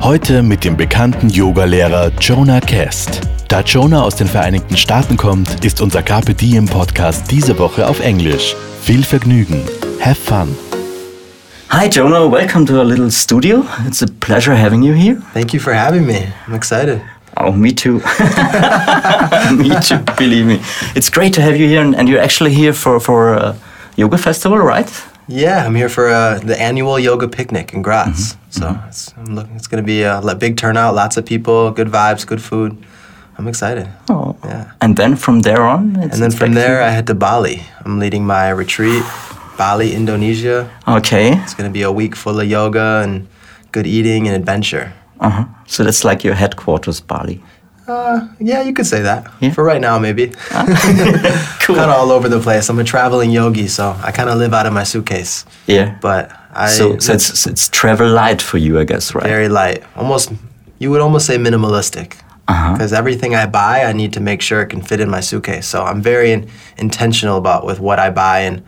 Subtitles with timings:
[0.00, 3.20] Heute mit dem bekannten Yogalehrer Jonah Kest.
[3.48, 8.00] Da Jonah aus den Vereinigten Staaten kommt, ist unser Carpe Diem Podcast diese Woche auf
[8.00, 8.54] Englisch.
[8.82, 9.62] Viel Vergnügen.
[10.00, 10.54] Have fun.
[11.70, 12.30] Hi, Jonah.
[12.30, 13.64] Welcome to our little studio.
[13.86, 15.20] It's a pleasure having you here.
[15.32, 16.28] Thank you for having me.
[16.46, 17.00] I'm excited.
[17.36, 17.94] Oh, me too.
[19.56, 20.60] me too, believe me.
[20.94, 23.56] It's great to have you here, and, and you're actually here for, for a
[23.96, 24.88] yoga festival, right?
[25.26, 28.36] Yeah, I'm here for uh, the annual yoga picnic in Graz.
[28.50, 31.88] So it's, I'm looking, it's going to be a big turnout, lots of people, good
[31.88, 32.76] vibes, good food.
[33.36, 33.88] I'm excited.
[34.08, 34.36] Oh.
[34.44, 34.70] Yeah.
[34.80, 35.96] And then from there on?
[35.96, 37.62] It's, And then from there, I head to Bali.
[37.84, 39.02] I'm leading my retreat,
[39.58, 40.70] Bali, Indonesia.
[40.86, 41.32] Okay.
[41.42, 43.26] It's going to be a week full of yoga and
[43.72, 44.92] good eating and adventure.
[45.20, 45.46] Uh-huh.
[45.66, 47.42] So that's like your headquarters, Bali.
[47.86, 49.30] Uh, yeah, you could say that.
[49.40, 49.52] Yeah.
[49.52, 50.32] For right now, maybe.
[51.64, 51.76] Cool.
[51.76, 52.68] kind of all over the place.
[52.68, 55.46] I'm a traveling yogi, so I kind of live out of my suitcase.
[55.66, 55.96] Yeah.
[56.02, 59.24] But I so so it's, it's travel light for you, I guess, right?
[59.24, 59.82] very light.
[59.96, 60.32] Almost,
[60.78, 62.16] you would almost say minimalistic.
[62.48, 62.72] Uh-huh.
[62.74, 65.66] Because everything I buy, I need to make sure it can fit in my suitcase.
[65.66, 68.62] So I'm very in, intentional about with what I buy and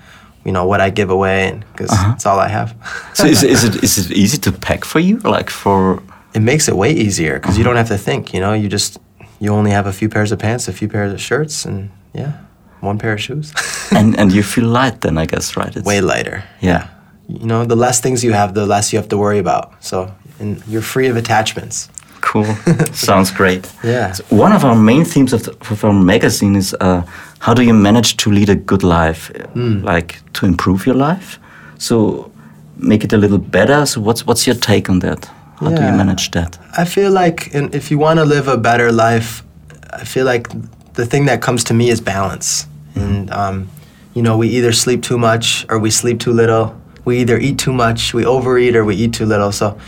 [0.47, 2.13] you know what I give away, because Uh-huh.
[2.15, 2.75] it's all I have.
[3.15, 6.03] so is, is it is it easy to pack for you, like for?
[6.35, 7.75] it makes it way easier because you Uh-huh.
[7.75, 8.33] don't have to think.
[8.33, 8.99] You know, you just
[9.41, 12.33] you only have a few pairs of pants, a few pairs of shirts, and yeah,
[12.81, 13.53] one pair of shoes.
[13.91, 15.77] and and you feel light then, I guess, right?
[15.77, 16.43] It's, way lighter.
[16.61, 16.89] Yeah.
[17.29, 19.73] You know, the less things you have, the less you have to worry about.
[19.81, 21.89] So, and you're free of attachments.
[22.21, 22.45] Cool.
[22.93, 23.69] Sounds great.
[23.85, 24.13] Yeah.
[24.13, 27.03] So one of our main themes of, the, of our magazine is uh,
[27.39, 29.83] how do you manage to lead a good life, Hmm.
[29.85, 31.39] like to improve your life,
[31.79, 32.31] so
[32.77, 33.87] make it a little better.
[33.87, 35.29] So what's what's your take on that?
[35.57, 36.59] How do you manage that?
[36.77, 39.43] I feel like in, if you want to live a better life,
[39.91, 40.49] I feel like
[40.95, 42.67] the thing that comes to me is balance.
[42.95, 43.69] And, um,
[44.15, 46.79] you know, we either sleep too much or we sleep too little.
[47.05, 49.53] We either eat too much, we overeat, or we eat too little.
[49.53, 49.79] So,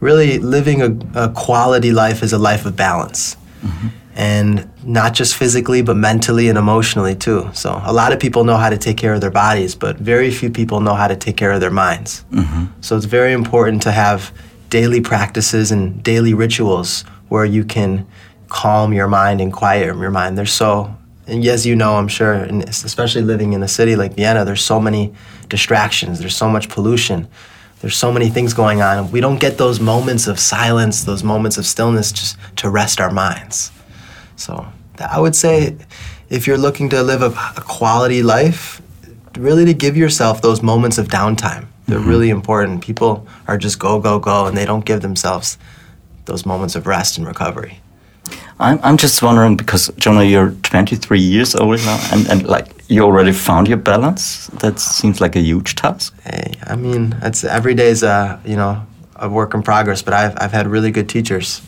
[0.00, 3.36] really, living a, a quality life is a life of balance.
[4.14, 7.48] And not just physically, but mentally and emotionally too.
[7.54, 10.30] So, a lot of people know how to take care of their bodies, but very
[10.30, 12.24] few people know how to take care of their minds.
[12.80, 14.32] So it's very important to have
[14.72, 18.06] daily practices and daily rituals where you can
[18.48, 20.38] calm your mind and quiet your mind.
[20.38, 20.96] There's so,
[21.26, 24.64] and as you know, I'm sure, and especially living in a city like Vienna, there's
[24.64, 25.12] so many
[25.50, 26.20] distractions.
[26.20, 27.28] There's so much pollution.
[27.82, 29.10] There's so many things going on.
[29.10, 33.10] We don't get those moments of silence, those moments of stillness, just to rest our
[33.10, 33.70] minds.
[34.36, 34.66] So
[34.98, 35.76] I would say,
[36.30, 38.80] if you're looking to live a, a quality life,
[39.36, 41.66] really to give yourself those moments of downtime.
[41.86, 42.08] They're mm-hmm.
[42.08, 42.82] really important.
[42.82, 45.58] People are just go, go, go, and they don't give themselves
[46.24, 47.80] those moments of rest and recovery.
[48.60, 53.02] I'm, I'm just wondering because Jonah, you're 23 years old now, and, and like you
[53.02, 54.46] already found your balance.
[54.60, 56.14] That seems like a huge task.
[56.22, 60.34] Hey, I mean, it's every day's a you know a work in progress, but I've
[60.36, 61.62] I've had really good teachers.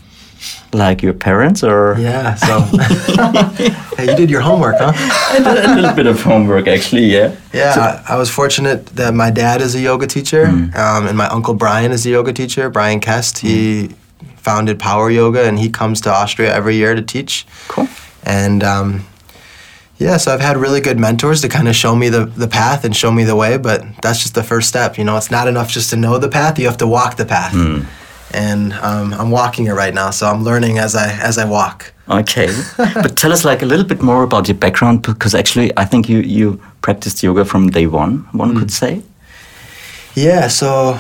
[0.73, 2.61] Like your parents, or Yeah, so
[3.97, 4.93] hey, you did your homework, huh?
[4.95, 7.07] I did a little bit of homework actually.
[7.07, 7.37] Yeah.
[7.53, 11.29] Yeah, I, I was fortunate that my dad is a yoga teacher, um, and my
[11.29, 12.71] uncle Brian is a yoga teacher.
[12.71, 13.95] Brian Kest, he
[14.37, 17.47] founded Power Yoga, and he comes to Austria every year to teach.
[17.69, 17.89] Cool.
[18.25, 19.07] And um,
[19.99, 22.85] yeah, so I've had really good mentors to kind of show me the, the path
[22.85, 24.99] and show me the way, but that's just the first step.
[24.99, 27.25] You know, it's not enough just to know the path, you have to walk the
[27.25, 27.55] path.
[28.35, 31.93] And um, I'm walking it right now, so I'm learning as I as I walk.
[32.09, 35.85] Okay, but tell us like a little bit more about your background because actually I
[35.85, 38.27] think you you practiced yoga from day one.
[38.33, 39.03] One could say.
[40.15, 40.99] Yeah, so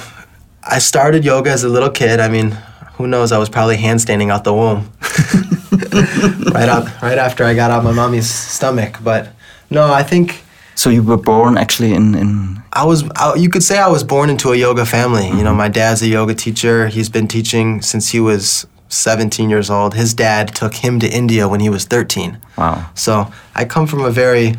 [0.63, 2.21] I started yoga as a little kid.
[2.21, 2.57] I mean,
[2.97, 3.33] who knows?
[3.33, 4.91] I was probably handstanding out the womb,
[6.55, 8.99] right out, right after I got out my mommy's stomach.
[9.03, 9.29] But
[9.71, 10.44] no, I think
[10.75, 13.09] So you were born actually in in I was.
[13.17, 15.29] I, you could say I was born into a yoga family.
[15.29, 15.59] You know, mm-hmm.
[15.59, 16.89] my dad's a yoga teacher.
[16.89, 19.95] He's been teaching since he was 17 years old.
[19.95, 22.39] His dad took him to India when he was 13.
[22.59, 22.91] wow.
[22.95, 24.55] So I come from a very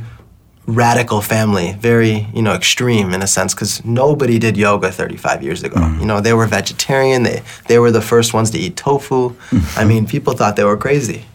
[0.66, 5.64] radical family, very you know extreme in a sense, because nobody did yoga 35 years
[5.64, 5.76] ago.
[5.76, 6.00] Mm-hmm.
[6.00, 7.24] You know, they were vegetarian.
[7.24, 9.32] They they were the first ones to eat tofu.
[9.32, 9.80] Mm-hmm.
[9.80, 11.26] I mean, people thought they were crazy.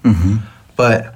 [0.77, 1.15] But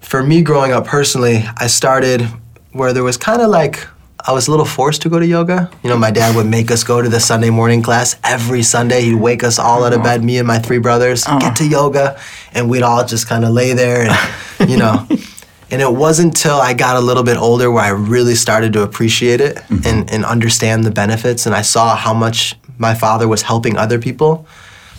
[0.00, 2.28] for me, growing up personally, I started
[2.72, 3.86] where there was kind of like
[4.24, 5.70] I was a little forced to go to yoga.
[5.82, 9.02] You know, my dad would make us go to the Sunday morning class every Sunday.
[9.02, 11.40] He'd wake us all out of bed, me and my three brothers, uh-huh.
[11.40, 12.20] get to yoga,
[12.54, 15.06] and we'd all just kind of lay there and, you know.
[15.72, 18.82] and it wasn't until I got a little bit older where I really started to
[18.82, 19.86] appreciate it mm-hmm.
[19.86, 21.46] and, and understand the benefits.
[21.46, 24.46] And I saw how much my father was helping other people.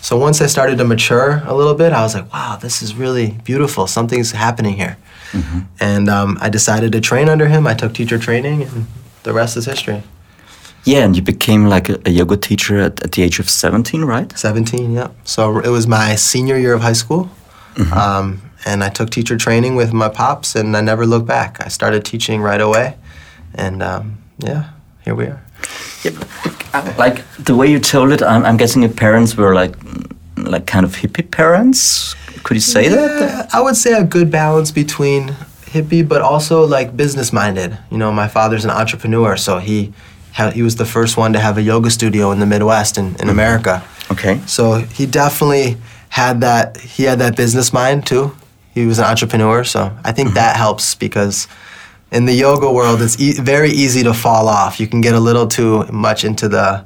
[0.02, 2.94] So once I started to mature a little bit, I was like, wow, this is
[2.94, 3.86] really beautiful.
[3.86, 4.98] Something's happening here.
[5.80, 7.66] And um, I decided to train under him.
[7.66, 8.86] I took teacher training, and
[9.22, 10.02] the rest is history.
[10.84, 14.04] Yeah, and you became like a, a yoga teacher at, at the age of 17,
[14.04, 14.36] right?
[14.36, 15.14] 17, yep.
[15.24, 17.30] So it was my senior year of high school.
[17.92, 21.64] Um, and I took teacher training with my pops, and I never looked back.
[21.64, 22.96] I started teaching right away.
[23.54, 24.70] And um, yeah,
[25.04, 25.42] here we are.
[26.02, 26.12] Yeah,
[26.72, 29.74] but, like the way you told it, I'm, I'm guessing your parents were like,
[30.36, 32.14] like kind of hippie parents.
[32.44, 33.20] Could you say that?
[33.20, 35.28] Yeah, I would say a good balance between
[35.64, 37.76] hippie, but also like business minded.
[37.90, 39.92] You know, my father's an entrepreneur, so he
[40.52, 43.12] he was the first one to have a yoga studio in the Midwest in, in
[43.12, 43.28] mm-hmm.
[43.30, 43.84] America.
[44.10, 44.40] Okay.
[44.46, 45.76] So he definitely
[46.10, 46.76] had that.
[46.76, 48.36] He had that business mind too.
[48.74, 50.36] He was an entrepreneur, so I think mm-hmm.
[50.36, 51.48] that helps because
[52.10, 54.78] in the yoga world, it's e- very easy to fall off.
[54.80, 56.84] You can get a little too much into the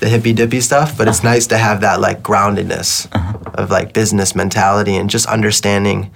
[0.00, 1.34] the hippy dippy stuff, but it's uh-huh.
[1.34, 3.38] nice to have that like groundedness uh-huh.
[3.54, 6.10] of like business mentality and just understanding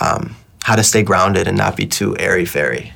[0.00, 0.34] um,
[0.64, 2.92] how to stay grounded and not be too airy fairy.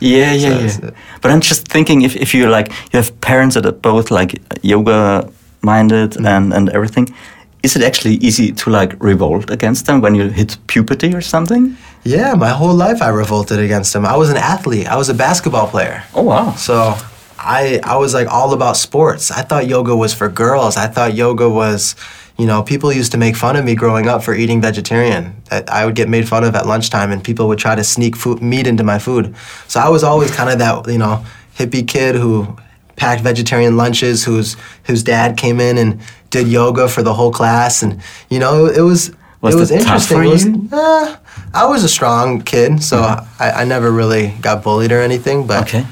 [0.00, 0.90] Yeah, yeah, it's- yeah.
[1.20, 4.40] But I'm just thinking if, if you like you have parents that are both like
[4.62, 5.30] yoga
[5.60, 6.26] minded mm-hmm.
[6.26, 7.14] and, and everything,
[7.62, 11.76] is it actually easy to like revolt against them when you hit puberty or something?
[12.04, 14.04] Yeah, my whole life I revolted against them.
[14.04, 14.88] I was an athlete.
[14.88, 16.02] I was a basketball player.
[16.14, 16.54] Oh wow.
[16.56, 16.96] So
[17.44, 19.30] I I was like all about sports.
[19.30, 20.76] I thought yoga was for girls.
[20.76, 21.94] I thought yoga was,
[22.38, 25.34] you know, people used to make fun of me growing up for eating vegetarian.
[25.50, 28.16] That I would get made fun of at lunchtime, and people would try to sneak
[28.16, 29.34] food, meat into my food.
[29.68, 31.24] So I was always kind of that you know
[31.58, 32.56] hippie kid who
[32.96, 36.00] packed vegetarian lunches, whose whose dad came in and
[36.30, 38.00] did yoga for the whole class, and
[38.30, 39.10] you know it was.
[39.40, 40.22] Was it was interesting.
[40.22, 41.16] It was- uh,
[41.52, 42.98] I was a strong kid, so
[43.40, 45.48] I, I never really got bullied or anything.
[45.48, 45.84] But Okay.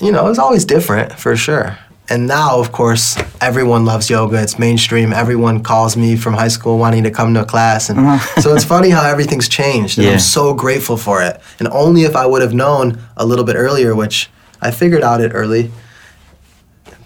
[0.00, 1.78] You know, it's always different for sure.
[2.10, 4.42] And now, of course, everyone loves yoga.
[4.42, 5.12] It's mainstream.
[5.14, 7.88] Everyone calls me from high school wanting to come to a class.
[7.88, 9.96] And so it's funny how everything's changed.
[9.96, 10.12] And Yeah.
[10.14, 11.40] I'm so grateful for it.
[11.58, 14.28] And only if I would have known a little bit earlier, which
[14.60, 15.70] I figured out it early.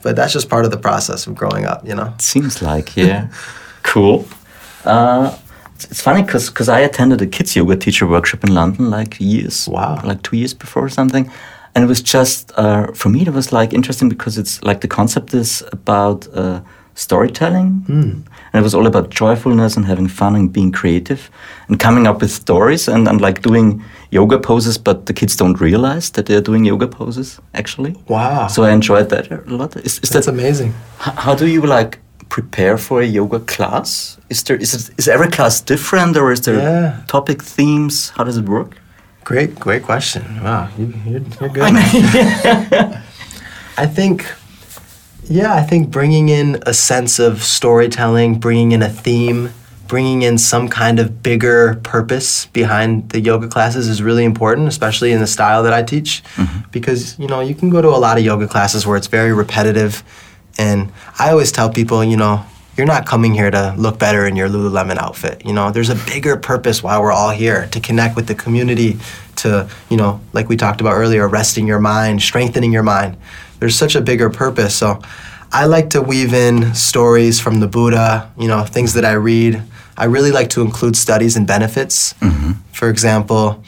[0.02, 2.12] But that's just part of the process of growing up, you know?
[2.18, 3.28] Seems like, yeah.
[3.84, 4.26] cool.
[4.84, 5.36] Uh,
[5.76, 9.68] it's, it's funny because I attended a kids yoga teacher workshop in London like years,
[9.68, 10.00] Wow.
[10.04, 11.30] like two years before or something.
[11.78, 14.88] And it was just, uh, for me, it was like interesting because it's like the
[14.88, 16.60] concept is about uh,
[16.96, 17.84] storytelling.
[17.88, 21.30] And it was all about joyfulness and having fun and being creative
[21.68, 25.60] and coming up with stories and, and like doing yoga poses, but the kids don't
[25.60, 27.94] realize that they're doing yoga poses actually.
[28.08, 28.48] Wow.
[28.48, 29.76] So I enjoyed that a lot.
[29.76, 30.74] Is, is That's that amazing.
[30.98, 34.18] How do you like prepare for a yoga class?
[34.30, 37.04] Is there is it is every class different or is there Yeah.
[37.06, 38.08] topic themes?
[38.16, 38.70] How does it work?
[39.24, 40.42] Great, great question.
[40.42, 41.62] Wow, you, you're, you're good.
[43.76, 44.26] I think,
[45.24, 49.50] yeah, I think bringing in a sense of storytelling, bringing in a theme,
[49.86, 55.12] bringing in some kind of bigger purpose behind the yoga classes is really important, especially
[55.12, 56.22] in the style that I teach.
[56.36, 56.70] Mm-hmm.
[56.70, 59.32] Because, you know, you can go to a lot of yoga classes where it's very
[59.32, 60.02] repetitive.
[60.58, 62.44] And I always tell people, you know,
[62.78, 65.44] you're not coming here to look better in your Lululemon outfit.
[65.44, 68.98] You know, there's a bigger purpose why we're all here to connect with the community,
[69.36, 73.16] to, you know, like we talked about earlier, resting your mind, strengthening your mind.
[73.58, 74.76] There's such a bigger purpose.
[74.76, 75.02] So
[75.50, 79.62] I like to weave in stories from the Buddha, you know, things that I read.
[79.96, 82.12] I really like to include studies and benefits.
[82.14, 82.52] Mm-hmm.
[82.72, 83.64] For example,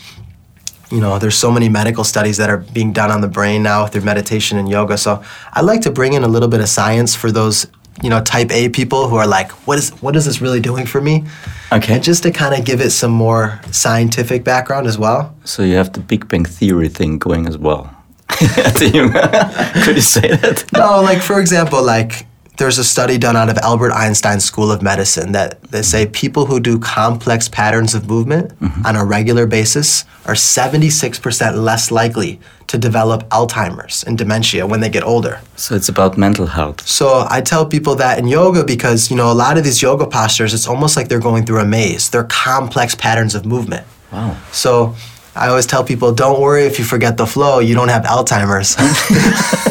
[0.91, 3.87] you know, there's so many medical studies that are being done on the brain now
[3.87, 4.99] through meditation and yoga.
[4.99, 7.67] So I like to bring in a little bit of science for those,
[8.03, 10.87] you know, type A people who are like, what is what is this really doing
[10.87, 11.25] for me?
[11.73, 11.95] Okay.
[11.95, 15.35] And just to kind of give it some more scientific background as well.
[15.45, 17.95] So you have the Big Bang Theory thing going as well.
[18.31, 20.65] Could you say that?
[20.73, 22.27] No, like for example, like
[22.61, 26.45] there's a study done out of Albert Einstein School of Medicine that they say people
[26.45, 28.85] who do complex patterns of movement mm-hmm.
[28.85, 34.91] on a regular basis are 76% less likely to develop Alzheimer's and dementia when they
[34.91, 35.41] get older.
[35.57, 36.87] So it's about mental health.
[36.87, 40.07] So I tell people that in yoga because, you know, a lot of these yoga
[40.07, 42.11] postures, it's almost like they're going through a maze.
[42.11, 43.87] They're complex patterns of movement.
[44.13, 44.37] Wow.
[44.53, 44.95] So
[45.35, 48.77] I always tell people, don't worry if you forget the flow, you don't have Alzheimer's.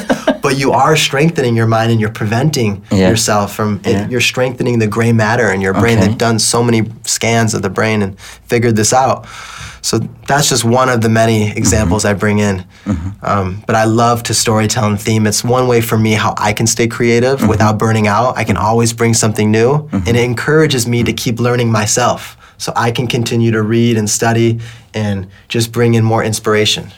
[0.49, 3.07] but you are strengthening your mind and you're preventing Yeah.
[3.09, 5.99] yourself from it, you're strengthening the gray matter in your brain.
[5.99, 6.07] Okay.
[6.07, 9.27] They've done so many scans of the brain and figured this out.
[9.83, 11.57] So that's just one of the many mm-hmm.
[11.57, 12.65] examples I bring in.
[12.85, 13.09] Mm-hmm.
[13.21, 15.27] Um, but I love to storytell and theme.
[15.27, 17.49] It's one way for me how I can stay creative mm-hmm.
[17.49, 18.35] without burning out.
[18.35, 22.35] I can always bring something new, and it encourages me to keep learning myself.
[22.57, 24.59] So I can continue to read and study
[24.95, 26.91] and just bring in more inspiration.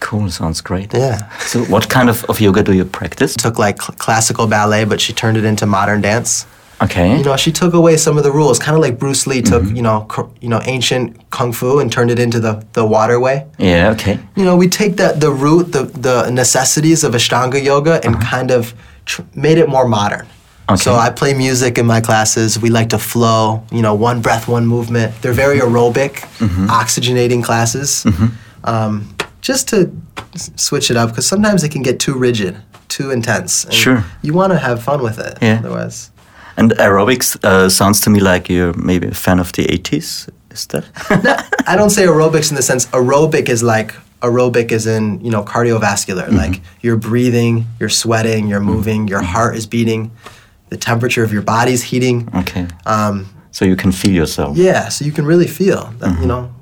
[0.00, 0.92] Cool, sounds great.
[0.94, 1.28] Yeah.
[1.40, 3.34] So, what kind of, of yoga do you practice?
[3.36, 6.46] Took like cl- classical ballet, but she turned it into modern dance.
[6.82, 7.18] Okay.
[7.18, 9.62] You know, she took away some of the rules, kind of like Bruce Lee took,
[9.62, 9.76] mm-hmm.
[9.76, 10.08] you know,
[10.40, 13.46] you know, ancient kung fu and turned it into the the waterway.
[13.58, 14.18] yeah, okay.
[14.34, 18.30] You know, we take that the root, the the necessities of Ashtanga yoga, and uh-huh.
[18.30, 20.26] kind of tr- made it more modern.
[20.70, 20.80] Okay.
[20.80, 22.58] So I play music in my classes.
[22.58, 23.62] We like to flow.
[23.70, 25.20] You know, one breath, one movement.
[25.20, 25.74] They're very mm-hmm.
[25.74, 26.66] aerobic, mm-hmm.
[26.68, 28.06] oxygenating classes.
[28.64, 29.90] Um, just to
[30.34, 32.56] switch it up, because sometimes it can get too rigid,
[32.88, 33.66] too intense.
[33.72, 34.04] Sure.
[34.22, 35.38] You want to have fun with it.
[35.42, 35.58] Yeah.
[35.60, 36.10] Otherwise.
[36.56, 40.28] And aerobics uh, sounds to me like you're maybe a fan of the 80s.
[40.50, 40.84] Is that?
[41.24, 45.30] no, I don't say aerobics in the sense aerobic is like aerobic is in you
[45.30, 50.10] know cardiovascular like you're breathing you're sweating you're moving your heart is beating
[50.68, 52.66] the temperature of your body's heating okay.
[52.84, 54.58] um, So you can feel yourself.
[54.58, 56.52] yeah so you can really feel that you know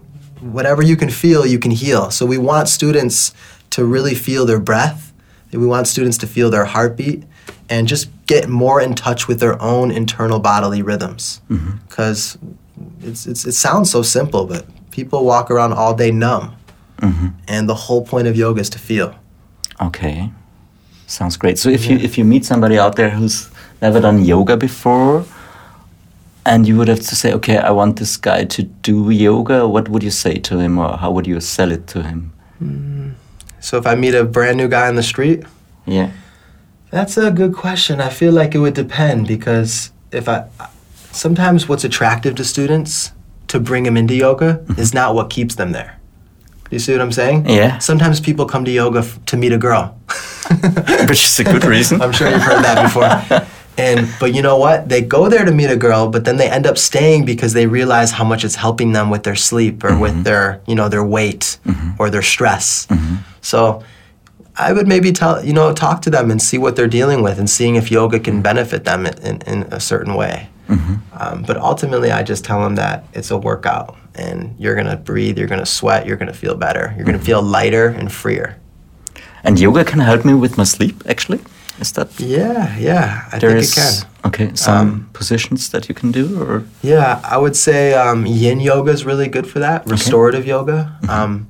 [0.41, 2.11] whatever you can feel you can heal.
[2.11, 3.33] So we want students
[3.71, 5.13] to really feel their breath.
[5.53, 7.25] We want students to feel their heartbeat
[7.71, 11.41] and just get more in touch with their own internal bodily rhythms.
[11.51, 11.79] Mm-hmm.
[11.89, 12.39] Because
[13.01, 16.55] it's, it's, it sounds so simple but people walk around all day numb.
[16.99, 17.29] Mm-hmm.
[17.47, 19.15] And the whole point of yoga is to feel.
[19.81, 20.31] Okay.
[21.07, 21.59] Sounds great.
[21.59, 25.25] So if you if you meet somebody out there who's never done yoga before
[26.49, 29.89] and you would have to say, okay, I want this guy to do yoga, what
[29.89, 32.33] would you say to him or how would you sell it to him?
[32.63, 33.15] Mm.
[33.61, 35.45] so if i meet a brand new guy on the street
[35.87, 36.11] Yeah.
[36.91, 38.01] That's a good question.
[38.01, 40.45] I feel like it would depend because if I
[41.13, 43.13] sometimes what's attractive to students
[43.49, 44.81] to bring them into yoga mm-hmm.
[44.81, 45.99] is not what keeps them there.
[46.65, 47.49] Do you see what I'm saying?
[47.49, 47.79] Yeah.
[47.79, 49.99] Sometimes people come to yoga f- to meet a girl.
[51.09, 52.01] Which is a good reason.
[52.05, 53.49] I'm sure you've heard that before.
[53.79, 54.89] And but you know what?
[54.89, 57.67] They go there to meet a girl, but then they end up staying because they
[57.67, 60.23] realize how much it's helping them with their sleep or with mm-hmm.
[60.25, 61.91] their, you know, their weight mm-hmm.
[61.99, 62.87] or their stress.
[62.87, 63.17] Mm-hmm.
[63.41, 63.83] So
[64.57, 67.39] I would maybe tell, you know, talk to them and see what they're dealing with
[67.39, 70.49] and seeing if yoga can benefit them in, in, in a certain way.
[71.21, 74.97] Um, but ultimately, I just tell them that it's a workout and you're going to
[74.97, 77.89] breathe, you're going to sweat, you're going to feel better, you're going to feel lighter
[77.89, 78.59] and freer.
[79.45, 81.41] And yoga can help me with my sleep actually?
[81.81, 83.93] Is that Yeah, yeah, I there think is it can.
[84.29, 88.61] okay, some Um, positions that you can do or Yeah, I would say um, yin
[88.61, 89.87] yoga is really good for that.
[89.91, 90.99] Restorative yoga.
[91.09, 91.47] Um,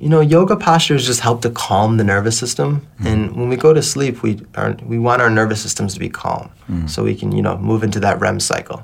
[0.00, 2.80] you know, yoga postures just help to calm the nervous system.
[3.04, 6.08] And when we go to sleep, we are, we want our nervous systems to be
[6.10, 6.48] calm,
[6.86, 8.80] so we can you know move into that REM cycle.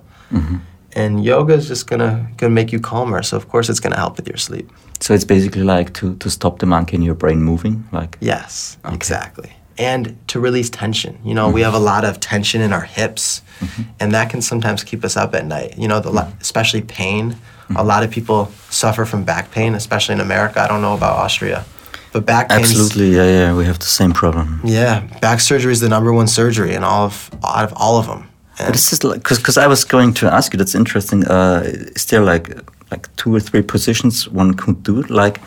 [0.94, 3.22] And yoga is just gonna gonna make you calmer.
[3.22, 4.66] So of course it's gonna help with your sleep.
[5.00, 8.78] so it's basically like to, to stop the monkey in your brain moving like Yes,
[8.84, 9.50] exactly.
[9.79, 11.19] And to release tension.
[11.25, 11.87] You know, we have a mm-hmm.
[11.87, 13.83] lot of tension in our hips, mm-hmm.
[14.00, 15.79] and that can sometimes keep us up at night.
[15.79, 16.11] You know, the,
[16.41, 17.33] especially pain.
[17.33, 17.35] A
[17.75, 17.87] mm-hmm.
[17.87, 20.61] lot of people suffer from back pain, especially in America.
[20.61, 21.64] I don't know about Austria,
[22.12, 22.61] but back pain.
[22.61, 24.61] Absolutely, yeah, yeah, we have the same problem.
[24.64, 28.07] Yeah, back surgery is the number one surgery in all of out of all of
[28.07, 28.29] them.
[28.59, 30.59] But it's just like because I was going to ask you.
[30.59, 31.25] That's interesting.
[31.26, 31.62] Uh,
[31.97, 32.55] is there like
[32.91, 35.41] like two or three positions one could do like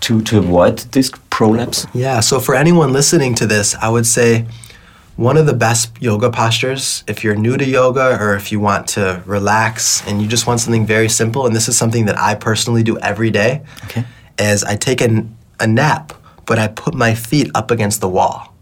[0.00, 1.86] to to avoid disc prolapse?
[1.94, 4.46] Yeah, so for anyone listening to this, I would say
[5.16, 8.86] one of the best yoga postures, if you're new to yoga or if you want
[8.96, 12.34] to relax and you just want something very simple, and this is something that I
[12.34, 14.04] personally do every day, Okay.
[14.38, 15.26] is I take a,
[15.60, 16.12] a nap,
[16.46, 18.54] but I put my feet up against the wall.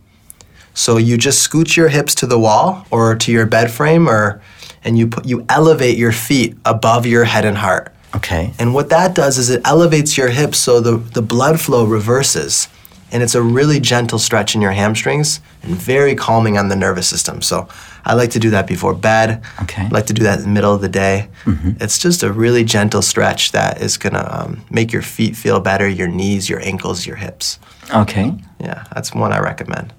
[0.75, 4.41] So you just scoot your hips to the wall or to your bed frame or
[4.83, 7.93] and you put you elevate your feet above your head and heart.
[8.15, 8.53] Okay.
[8.59, 12.69] And what that does is it elevates your hips so the, the blood flow reverses.
[13.13, 17.09] And it's a really gentle stretch in your hamstrings and very calming on the nervous
[17.09, 17.43] system.
[17.43, 17.69] So
[18.05, 19.43] I like to do that before bed.
[19.63, 19.83] Okay.
[19.83, 21.29] I like to do that in the middle of the day.
[21.81, 25.59] It's just a really gentle stretch that is going to um, make your feet feel
[25.59, 27.59] better, your knees, your ankles, your hips.
[27.93, 28.33] Okay.
[28.61, 29.93] Yeah, that's one I recommend.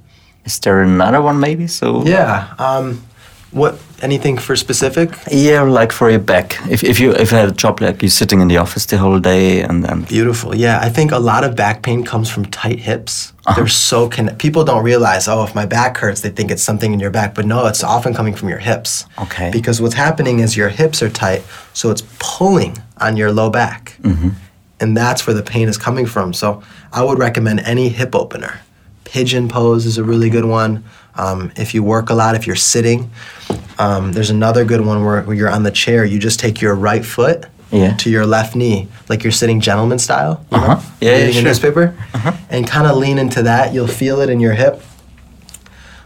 [0.46, 1.68] Is there another one maybe?
[1.68, 2.53] So Yeah.
[2.58, 3.03] Um,
[3.51, 3.75] what?
[4.01, 5.10] Anything for specific?
[5.31, 6.58] Yeah, like for your back.
[6.70, 8.98] If if you if you had a job like you're sitting in the office the
[8.98, 10.55] whole day and then Beautiful.
[10.55, 13.34] Yeah, I think a lot of back pain comes from tight hips.
[13.46, 13.55] Uh-huh.
[13.55, 16.93] They're so con- people don't realize, oh, if my back hurts, they think it's something
[16.93, 19.05] in your back, but no, it's often coming from your hips.
[19.20, 19.51] Okay.
[19.51, 21.43] Because what's happening is your hips are tight,
[21.74, 23.98] so it's pulling on your low back.
[24.01, 24.29] Mm-hmm.
[24.79, 26.34] And that's where the pain is coming from.
[26.34, 28.62] So I would recommend any hip opener.
[29.03, 30.84] pigeon pose is a really good one.
[31.22, 33.12] Um, if you work a lot, if you're sitting,
[33.78, 36.04] um, there's another good one where, where you're on the chair.
[36.04, 37.96] You just take your right foot Yeah.
[37.98, 40.44] to your left knee, like you're sitting gentleman style.
[40.51, 40.75] Uh-huh.
[40.75, 41.44] know, Yeah, yeah, reading a sure.
[41.44, 41.96] newspaper,
[42.50, 43.72] and kind of lean into that.
[43.74, 44.82] You'll feel it in your hip.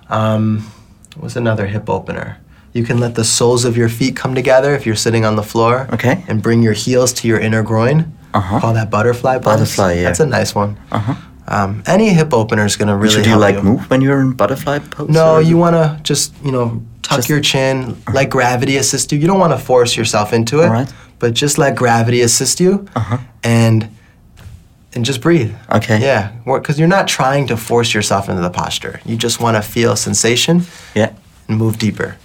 [0.10, 0.70] Um,
[1.16, 2.38] what's another hip opener?
[2.74, 5.44] You can let the soles of your feet come together if you're sitting on the
[5.44, 5.88] floor.
[5.94, 6.26] Okay.
[6.28, 8.12] And bring your heels to your inner groin.
[8.34, 8.60] Uh-huh.
[8.60, 9.46] Call that butterfly pose.
[9.46, 10.04] Butterfly, yeah.
[10.04, 10.78] That's a nice one.
[10.92, 11.16] Uh-huh.
[11.48, 13.62] Um, any hip opener is going to really Should you like you.
[13.64, 15.10] move when you're in butterfly pose?
[15.10, 19.20] No, you want to just, you know, tuck Just- your chin, let gravity assist you.
[19.20, 20.92] You don't want to force yourself into it, Alright.
[21.20, 23.18] but just let gravity assist you Uh-huh.
[23.44, 23.90] and
[24.96, 25.54] and just breathe.
[25.70, 26.00] Okay.
[26.02, 29.02] Yeah, because you're not trying to force yourself into the posture.
[29.06, 31.10] You just want to feel sensation Yeah.
[31.50, 32.16] and move deeper.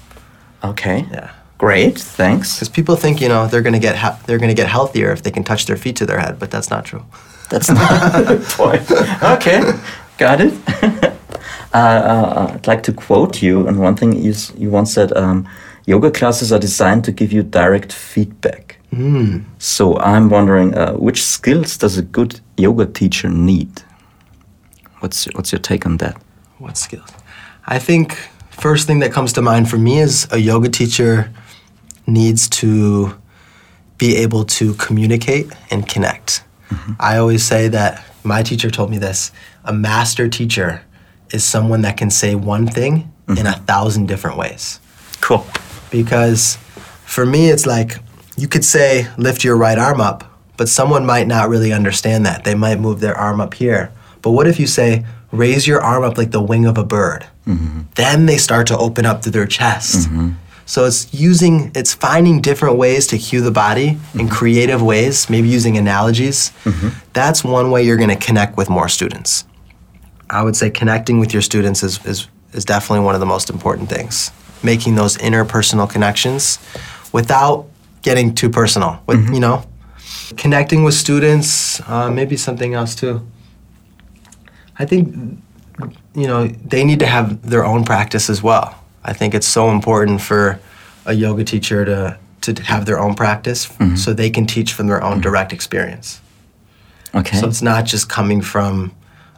[0.63, 1.05] Okay.
[1.11, 1.31] Yeah.
[1.59, 1.99] Great.
[1.99, 2.55] Thanks.
[2.55, 5.33] Because people think, you know, they're gonna get he- they're gonna get healthier if they
[5.33, 7.03] can touch their feet to their head, but that's not true.
[7.51, 8.91] That's not the point.
[9.23, 9.61] Okay,
[10.19, 10.55] got it.
[11.75, 14.13] uh, uh, I'd like to quote you on one thing.
[14.13, 15.49] You, you once said, um,
[15.87, 18.79] "Yoga classes are designed to give you direct feedback."
[19.59, 23.83] So I'm wondering, uh, which skills does a good yoga teacher need?
[25.01, 26.21] What's what's your take on that?
[26.59, 27.11] What skills?
[27.67, 28.15] I think
[28.51, 31.31] first thing that comes to mind for me is a yoga teacher
[32.07, 33.15] needs to
[33.99, 36.43] be able to communicate and connect.
[36.99, 39.33] I always say that my teacher told me this
[39.65, 40.83] a master teacher
[41.33, 43.65] is someone that can say one thing in a mm-hmm.
[43.65, 44.81] thousand different ways.
[45.21, 45.47] Cool.
[45.91, 46.57] Because
[47.05, 47.99] for me, it's like
[48.37, 50.25] you could say, lift your right arm up,
[50.57, 52.45] but someone might not really understand that.
[52.45, 53.93] They might move their arm up here.
[54.23, 57.27] But what if you say, raise your arm up like the wing of a bird?
[57.47, 57.81] Mm-hmm.
[57.95, 60.09] Then they start to open up to their chest.
[60.09, 60.31] Mm-hmm.
[60.71, 64.29] So it's using, it's finding different ways to cue the body in mm-hmm.
[64.29, 66.53] creative ways, maybe using analogies.
[66.63, 66.91] Mm-hmm.
[67.13, 69.45] That's one way you're going to connect with more students.
[70.31, 73.51] I would say connecting with your students is, is, is definitely one of the most
[73.51, 74.31] important things.
[74.63, 76.61] Making those interpersonal connections
[77.13, 77.67] without
[78.03, 79.03] getting too personal.
[79.09, 79.35] With, mm-hmm.
[79.35, 79.65] You know,
[80.37, 83.27] connecting with students, uh, maybe something else too.
[84.79, 85.13] I think,
[86.15, 88.80] you know, they need to have their own practice as well.
[89.05, 90.61] I think it's so important for
[91.07, 93.97] a yoga teacher to, to have their own practice mm-hmm.
[93.97, 95.23] so they can teach from their own mm-hmm.
[95.23, 96.21] direct experience.
[97.15, 97.39] Okay.
[97.39, 98.93] So it's not just coming from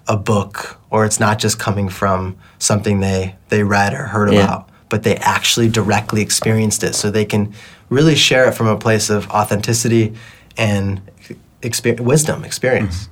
[0.08, 4.44] a book or it's not just coming from something they, they read or heard Yeah.
[4.44, 6.94] about, but they actually directly experienced it.
[6.94, 7.54] So they can
[7.88, 10.14] really share it from a place of authenticity
[10.56, 11.00] and
[11.62, 13.04] exper- wisdom, experience.
[13.04, 13.08] Mm-hmm.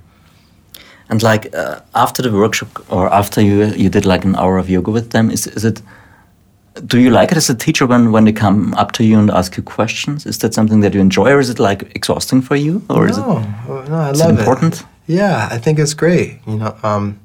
[1.10, 4.70] And like uh, after the workshop or after you you did like an hour of
[4.70, 5.82] yoga with them, is is it?
[6.86, 9.30] Do you like it as a teacher when when they come up to you and
[9.30, 10.24] ask you questions?
[10.26, 13.18] Is that something that you enjoy, or is it like exhausting for you, or is
[13.18, 13.20] it?
[13.20, 13.42] no,
[13.88, 14.84] no, I is it love important?
[15.06, 16.38] Yeah, I think it's great.
[16.46, 17.18] You know, um,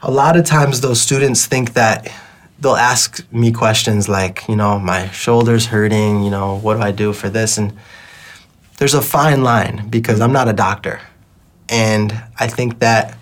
[0.00, 2.10] a lot of times those students think that
[2.58, 6.22] they'll ask me questions like, you know, my shoulder's hurting.
[6.22, 7.58] You know, what do I do for this?
[7.58, 7.74] And
[8.78, 11.00] there's a fine line because I'm not a doctor,
[11.68, 12.10] and
[12.40, 13.18] I think that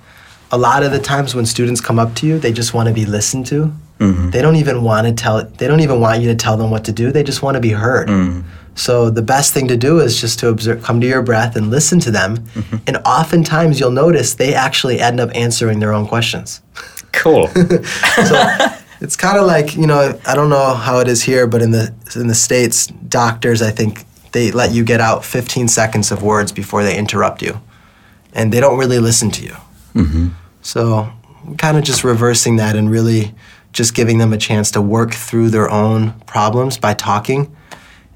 [0.52, 2.94] a lot of the times when students come up to you, they just want to
[2.94, 3.72] be listened to.
[4.02, 4.30] Mm-hmm.
[4.30, 5.44] They don't even want to tell.
[5.44, 7.12] They don't even want you to tell them what to do.
[7.12, 8.08] They just want to be heard.
[8.08, 8.48] Mm-hmm.
[8.74, 11.70] So the best thing to do is just to observe, come to your breath and
[11.70, 12.38] listen to them.
[12.38, 12.76] Mm-hmm.
[12.86, 16.60] And oftentimes you'll notice they actually end up answering their own questions.
[17.12, 17.50] Cool.
[18.26, 18.56] So
[19.02, 21.70] it's kind of like you know I don't know how it is here, but in
[21.70, 26.22] the in the states, doctors I think they let you get out 15 seconds of
[26.22, 27.60] words before they interrupt you,
[28.32, 29.56] and they don't really listen to you.
[30.62, 31.12] So
[31.58, 33.34] kind of just reversing that and really
[33.72, 37.54] just giving them a chance to work through their own problems by talking.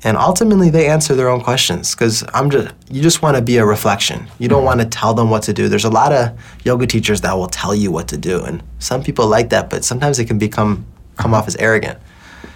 [0.04, 3.56] And ultimately, they answer their own questions because I'm just you just want to be
[3.56, 4.28] a reflection.
[4.38, 5.68] You don't want to tell them what to do.
[5.68, 9.02] There's a lot of yoga teachers that will tell you what to do, and some
[9.02, 11.98] people like that, but sometimes it can become come off as arrogant.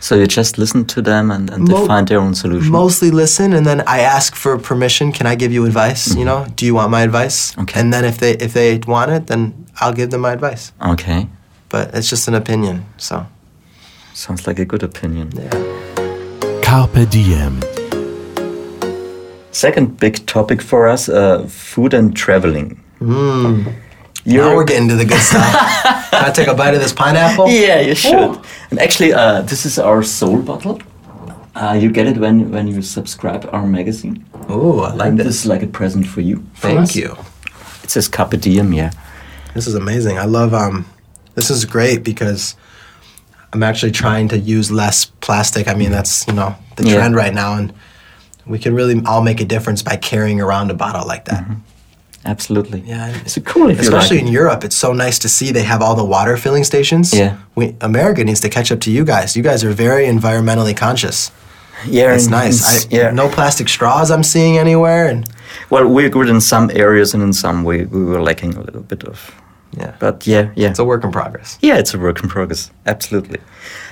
[0.00, 2.70] so you just listen to them and, and they Mo- find their own solution.
[2.70, 5.10] Mostly listen, and then I ask for permission.
[5.10, 6.08] Can I give you advice?
[6.08, 6.24] You mm-hmm.
[6.26, 7.56] know, do you want my advice?
[7.58, 7.80] Okay.
[7.80, 10.72] And then if they if they want it, then I'll give them my advice.
[10.92, 11.26] okay.
[11.70, 12.84] But it's just an opinion.
[12.98, 13.26] So
[14.14, 15.30] Sounds like a good opinion.
[15.34, 15.50] Yeah.
[16.62, 17.60] Carpe Diem.
[19.52, 22.80] Second big topic for us: uh, food and traveling.
[23.00, 23.64] now
[24.24, 25.52] You're- we're getting to the good stuff.
[26.10, 27.48] Can I take a bite of this pineapple?
[27.48, 28.38] Yeah, you should.
[28.70, 30.80] And actually, uh, this is our soul bottle.
[31.54, 34.24] Uh, you get it when when you subscribe our magazine.
[34.48, 35.26] Oh, I like and this.
[35.26, 36.42] this is like a present for you.
[36.56, 36.96] Thank us.
[36.96, 37.16] you.
[37.82, 38.90] It says Carpe Diem, yeah.
[39.54, 40.18] This is amazing.
[40.18, 40.84] I love um
[41.34, 42.56] this is great because
[43.52, 45.68] I'm actually trying to use less plastic.
[45.68, 46.94] I mean, that's, you know, the Yeah.
[46.96, 47.72] trend right now and
[48.46, 51.42] we can really all make a difference by carrying around a bottle like that.
[51.44, 51.54] Mm-hmm.
[52.26, 52.82] Absolutely.
[52.86, 55.62] Yeah, It's cool if Especially you in like Europe, it's so nice to see they
[55.62, 57.14] have all the water filling stations.
[57.14, 57.36] Yeah.
[57.54, 59.36] We, America needs to catch up to you guys.
[59.36, 61.30] You guys are very environmentally conscious.
[61.86, 62.86] Yeah, It's nice.
[62.86, 63.10] I, yeah.
[63.10, 65.26] No plastic straws I'm seeing anywhere, and
[65.70, 68.82] Well, we're good in some areas, and in some we we were lacking a little
[68.82, 69.30] bit of.
[69.76, 71.58] Yeah, But yeah, yeah, it's a work in progress.
[71.62, 72.70] yeah, it's a work in progress.
[72.86, 73.38] Absolutely.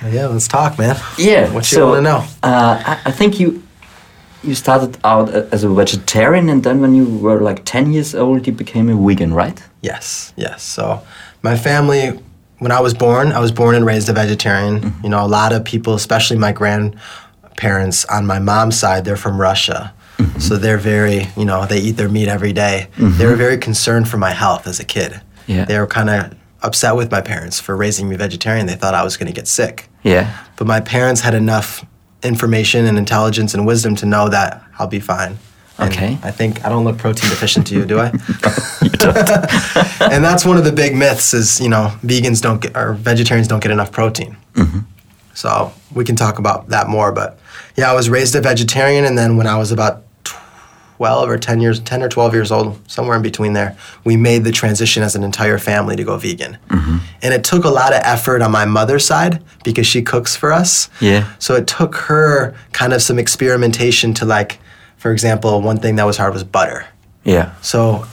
[0.03, 0.95] Yeah, let's talk, man.
[1.17, 1.53] Yeah.
[1.53, 2.23] What you so, want to know?
[2.43, 3.61] Uh, I, I think you
[4.43, 8.47] you started out as a vegetarian, and then when you were like ten years old,
[8.47, 9.61] you became a vegan, right?
[9.81, 10.63] Yes, yes.
[10.63, 11.01] So,
[11.41, 12.19] my family,
[12.59, 14.79] when I was born, I was born and raised a vegetarian.
[14.79, 15.03] Mm-hmm.
[15.03, 19.39] You know, a lot of people, especially my grandparents on my mom's side, they're from
[19.39, 19.93] Russia.
[20.17, 20.39] Mm-hmm.
[20.39, 22.87] So they're very, you know, they eat their meat every day.
[22.97, 23.17] Mm-hmm.
[23.17, 25.21] They were very concerned for my health as a kid.
[25.49, 25.65] Yeah.
[25.65, 28.67] They were kind of upset with my parents for raising me vegetarian.
[28.67, 29.89] They thought I was going to get sick.
[30.03, 30.45] Yeah.
[30.57, 31.85] But my parents had enough
[32.23, 35.37] information and intelligence and wisdom to know that I'll be fine.
[35.79, 36.17] And Okay.
[36.21, 38.09] I think I don't look protein deficient to you, do I?
[40.11, 43.47] and that's one of the big myths is, you know, vegans don't get, or vegetarians
[43.47, 44.37] don't get enough protein.
[44.53, 44.79] Mm-hmm.
[45.33, 47.11] So we can talk about that more.
[47.11, 47.39] But
[47.77, 49.05] yeah, I was raised a vegetarian.
[49.05, 50.03] And then when I was about
[50.99, 54.43] 12 or 10 years, 10 or 12 years old, somewhere in between there, we made
[54.43, 56.57] the transition as an entire family to go vegan.
[56.67, 56.97] Mm-hmm.
[57.21, 60.51] And it took a lot of effort on my mother's side because she cooks for
[60.51, 60.89] us.
[60.99, 61.33] Yeah.
[61.39, 64.59] So it took her kind of some experimentation to like,
[64.97, 66.85] for example, one thing that was hard was butter.
[67.23, 67.53] Yeah.
[67.61, 68.05] So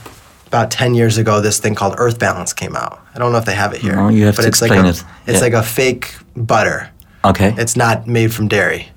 [0.45, 3.01] about 10 years ago, this thing called Earth Balance came out.
[3.13, 3.97] I don't know if they have it here.
[3.97, 5.03] No, you have but to it's explain like a, it.
[5.27, 5.41] It's Yeah.
[5.41, 6.89] like a fake butter.
[7.25, 7.53] Okay.
[7.57, 8.87] It's not made from dairy.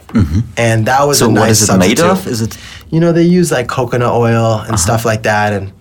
[0.56, 2.02] And that was so a nice what is it substitute.
[2.04, 2.26] made of?
[2.26, 2.58] Is it?
[2.90, 4.66] You know, they use like coconut oil Uh-huh.
[4.68, 5.72] and stuff like that, and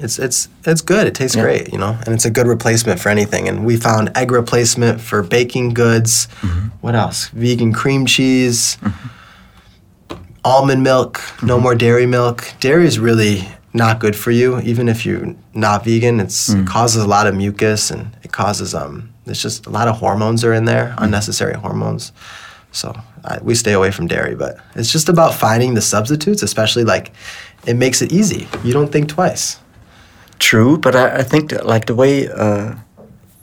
[0.00, 1.06] it's it's it's good.
[1.06, 1.42] It tastes Yeah.
[1.42, 3.48] great, you know, and it's a good replacement for anything.
[3.48, 6.28] And we found egg replacement for baking goods.
[6.42, 6.68] Mm-hmm.
[6.80, 7.28] What else?
[7.34, 8.78] Vegan cream cheese,
[10.44, 11.18] almond milk.
[11.18, 11.46] Mm-hmm.
[11.46, 12.52] No more dairy milk.
[12.60, 16.20] Dairy is really not good for you, even if you're not vegan.
[16.20, 16.62] It's Mm.
[16.62, 19.10] it causes a lot of mucus and it causes um.
[19.24, 21.04] There's just a lot of hormones are in there, Mm.
[21.04, 22.12] unnecessary hormones.
[22.76, 26.84] So I, we stay away from dairy, but it's just about finding the substitutes, especially
[26.84, 27.10] like
[27.66, 28.46] it makes it easy.
[28.62, 29.58] You don't think twice.
[30.38, 32.74] True, but I, I think that, like the way uh,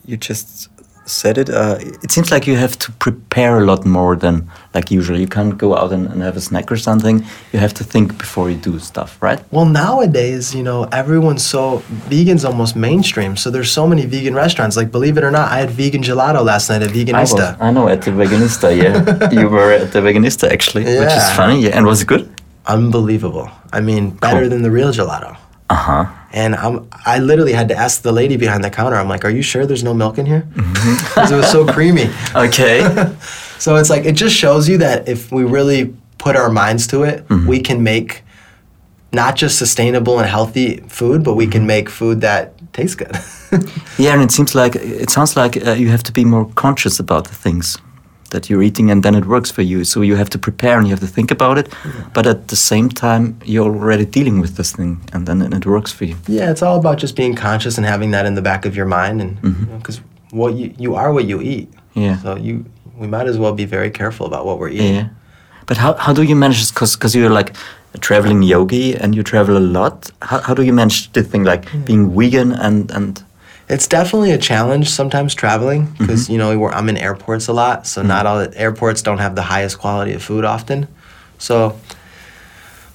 [0.05, 0.62] you just
[1.05, 4.89] said it, uh, it seems like you have to prepare a lot more than like
[4.91, 5.21] usually.
[5.21, 7.25] You can't go out and, and have a snack or something.
[7.51, 9.39] You have to think before you do stuff, right?
[9.51, 11.77] Well, nowadays, you know, everyone's so
[12.09, 13.35] vegan's almost mainstream.
[13.37, 14.77] So there's so many vegan restaurants.
[14.77, 17.57] Like, believe it or not, I had vegan gelato last night at I, was, Veganista.
[17.59, 19.31] I know at the Veganista, yeah.
[19.39, 21.61] you were at the Veganista actually, which is funny.
[21.63, 22.29] Yeah, and was it good?
[22.65, 23.49] Unbelievable.
[23.73, 24.49] I mean, better Cool.
[24.49, 25.37] than the real gelato.
[25.73, 26.05] Uh huh.
[26.41, 26.75] And I'm,
[27.13, 28.97] I literally had to ask the lady behind the counter.
[29.01, 30.93] I'm like, "Are you sure there's no milk in here?" Mm-hmm.
[31.05, 32.07] Because it was so creamy.
[32.35, 32.77] Okay.
[33.63, 35.81] So it's like it just shows you that if we really
[36.17, 37.47] put our minds to it, Mm-hmm.
[37.53, 38.11] we can make
[39.11, 41.51] not just sustainable and healthy food, but we Mm-hmm.
[41.51, 43.15] can make food that tastes good.
[43.97, 46.99] yeah, and it seems like it sounds like uh, you have to be more conscious
[46.99, 47.77] about the things
[48.33, 49.85] that you're eating, and then it works for you.
[49.85, 51.67] So you have to prepare and you have to think about it,
[52.13, 55.91] but at the same time, you're already dealing with this thing, and then it works
[55.91, 56.17] for you.
[56.27, 58.85] yeah, it's all about just being conscious and having that in the back of your
[58.85, 59.77] mind, and mm-hmm.
[59.77, 61.69] because what you you are what you eat.
[61.93, 62.17] Yeah.
[62.23, 62.65] So you
[62.97, 64.95] we might as well be very careful about what we're eating.
[64.95, 65.09] Yeah.
[65.65, 66.71] But how, how do you manage this?
[66.71, 67.55] Because you're like
[67.93, 70.09] a traveling yogi and you travel a lot.
[70.21, 71.83] How, how do you manage the thing like hmm.
[71.83, 73.23] being vegan and, and
[73.73, 76.33] It's definitely a challenge sometimes traveling because mm-hmm.
[76.33, 78.51] you know we're, I'm in airports a lot, so not mm-hmm.
[78.51, 80.87] all airports don't have the highest quality of food often.
[81.39, 81.79] So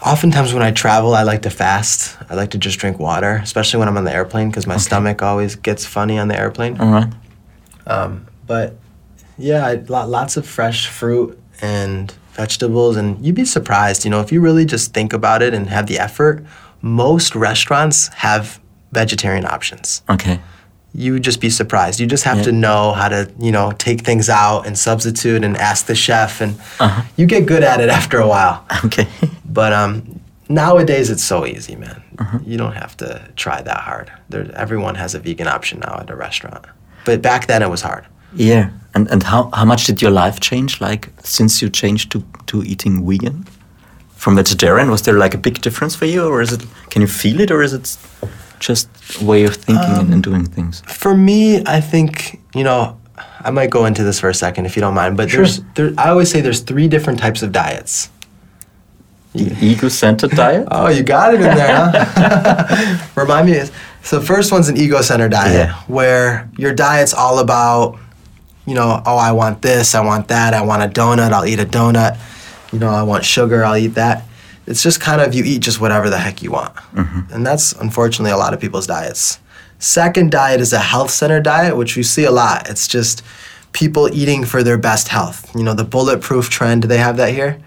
[0.00, 2.16] oftentimes when I travel, I like to fast.
[2.30, 5.20] I like to just drink water, especially when I'm on the airplane because my stomach
[5.20, 6.80] always gets funny on the airplane.
[6.80, 7.12] all right?
[7.88, 8.76] Um, but
[9.36, 14.04] yeah, I, lo- lots of fresh fruit and vegetables, and you'd be surprised.
[14.04, 16.46] You know, if you really just think about it and have the effort,
[16.82, 18.60] most restaurants have
[18.92, 20.40] vegetarian options Okay.
[20.94, 22.00] You would just be surprised.
[22.00, 22.44] You just have Yeah.
[22.44, 26.40] to know how to, you know, take things out and substitute and ask the chef,
[26.40, 27.02] and Uh-huh.
[27.16, 28.64] you get good at it after a while.
[28.84, 29.06] Okay.
[29.50, 32.02] But um, nowadays it's so easy, man.
[32.18, 32.38] Uh-huh.
[32.46, 34.10] You don't have to try that hard.
[34.28, 36.66] There, everyone has a vegan option now at a restaurant.
[37.04, 38.04] But back then it was hard.
[38.36, 38.70] yeah.
[38.94, 42.62] And, and how, how much did your life change like since you changed to, to
[42.64, 43.44] eating vegan?
[44.16, 46.66] From vegetarian, was there like a big difference for you, or is it?
[46.90, 47.96] Can you feel it, or is it
[48.60, 48.88] just
[49.22, 50.80] way of thinking and, and um, doing things?
[50.86, 52.96] For me, I think you know.
[53.40, 55.92] I might go into this for a second if you don't mind, but there's there,
[55.98, 58.10] I always say there's three different types of diets.
[59.32, 60.66] The ego-centered diet.
[60.70, 63.08] Oh, you got it in there, huh?
[63.16, 63.60] Remind me.
[64.02, 65.74] So, the first one's an ego centered diet Yeah.
[65.86, 67.98] where your diet's all about,
[68.66, 71.60] you know, oh, I want this, I want that, I want a donut, I'll eat
[71.60, 72.18] a donut.
[72.72, 74.24] You know, I want sugar, I'll eat that.
[74.68, 76.74] It's just kind of you eat just whatever the heck you want.
[76.74, 77.32] Mm-hmm.
[77.32, 79.40] And that's unfortunately a lot of people's diets.
[79.78, 82.68] Second diet is a health centered diet, which we see a lot.
[82.68, 83.22] It's just
[83.72, 85.54] people eating for their best health.
[85.56, 87.58] You know, the bulletproof trend, do they have that here?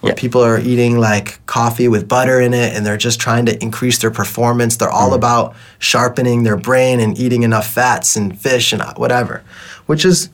[0.00, 0.20] Where Yeah.
[0.20, 3.98] people are eating like coffee with butter in it and they're just trying to increase
[3.98, 4.76] their performance.
[4.76, 5.14] They're all mm-hmm.
[5.16, 9.42] about sharpening their brain and eating enough fats and fish and uh, whatever,
[9.86, 10.30] which is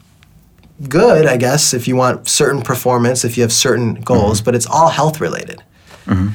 [0.88, 4.44] good, I guess, if you want certain performance, if you have certain goals, mm-hmm.
[4.46, 5.62] but it's all health related.
[6.06, 6.28] Mm-hmm.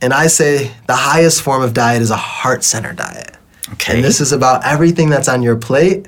[0.00, 3.36] And I say the highest form of diet is a heart centered diet.
[3.74, 3.94] Okay.
[3.96, 6.06] And this is about everything that's on your plate.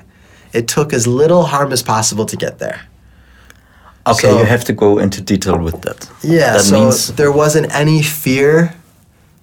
[0.53, 2.81] It took as little harm as possible to get there.
[4.07, 6.09] Okay, So- you have to go into detail with that.
[6.21, 8.73] Yeah, That so means there wasn't any fear,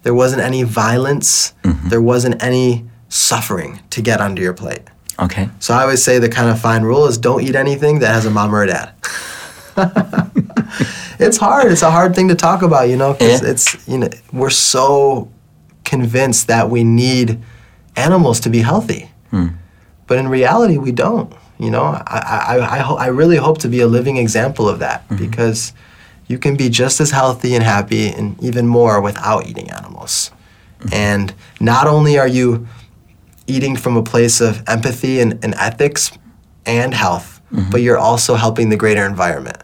[0.03, 1.89] there wasn't any violence, mm-hmm.
[1.89, 4.83] there wasn't any suffering to get onto your plate.
[5.19, 5.49] okay.
[5.59, 8.25] So I always say the kind of fine rule is don't eat anything that has
[8.25, 8.89] a mom or a dad.
[11.23, 11.71] it's hard.
[11.71, 13.49] It's a hard thing to talk about, you know, because Yeah.
[13.51, 15.29] it's you know we're so
[15.83, 17.39] convinced that we need
[17.95, 19.47] animals to be healthy, hmm.
[20.07, 21.31] but in reality we don't.
[21.59, 22.19] You know, I
[22.53, 25.17] I I, ho- I really hope to be a living example of that mm-hmm.
[25.25, 25.73] because
[26.27, 30.31] you can be just as healthy and happy and even more without eating animals.
[30.79, 30.93] Mm-hmm.
[30.93, 32.67] And not only are you
[33.47, 36.11] eating from a place of empathy and, and ethics
[36.65, 37.69] and health, mm-hmm.
[37.71, 39.57] but you're also helping the greater environment.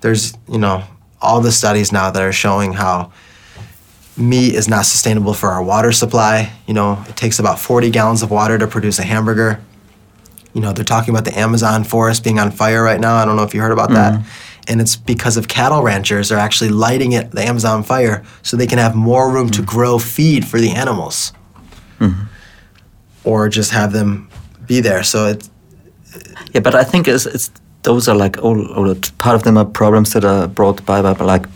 [0.00, 0.84] There's, you know,
[1.20, 3.12] all the studies now that are showing how
[4.16, 6.52] meat is not sustainable for our water supply.
[6.66, 9.60] You know, it takes about 40 gallons of water to produce a hamburger.
[10.52, 13.16] You know, they're talking about the Amazon forest being on fire right now.
[13.16, 14.14] I don't know if you heard about that.
[14.14, 14.28] Mm-hmm.
[14.68, 18.66] And it's because of cattle ranchers are actually lighting it, the Amazon fire, so they
[18.66, 19.70] can have more room to mm-hmm.
[19.70, 21.32] grow feed for the animals.
[22.00, 22.24] Mm-hmm.
[23.24, 24.28] Or just have them
[24.66, 25.02] be there.
[25.02, 25.48] So it,
[26.52, 27.50] Yeah, but I think it's, it's
[27.86, 31.12] those are like all, all part of them are problems that are brought by, by
[31.24, 31.46] like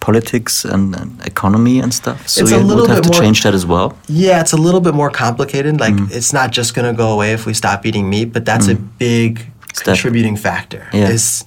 [0.00, 2.26] politics and, and economy and stuff.
[2.26, 3.96] So It's a you little would have to more- change that as well.
[4.08, 5.78] Yeah, it's a little bit more complicated.
[5.80, 6.16] Like mm-hmm.
[6.16, 8.98] it's not just gonna go away if we stop eating meat, but that's a mm-hmm.
[8.98, 9.84] big Step.
[9.84, 10.88] contributing factor.
[10.92, 11.10] Yeah.
[11.10, 11.44] Is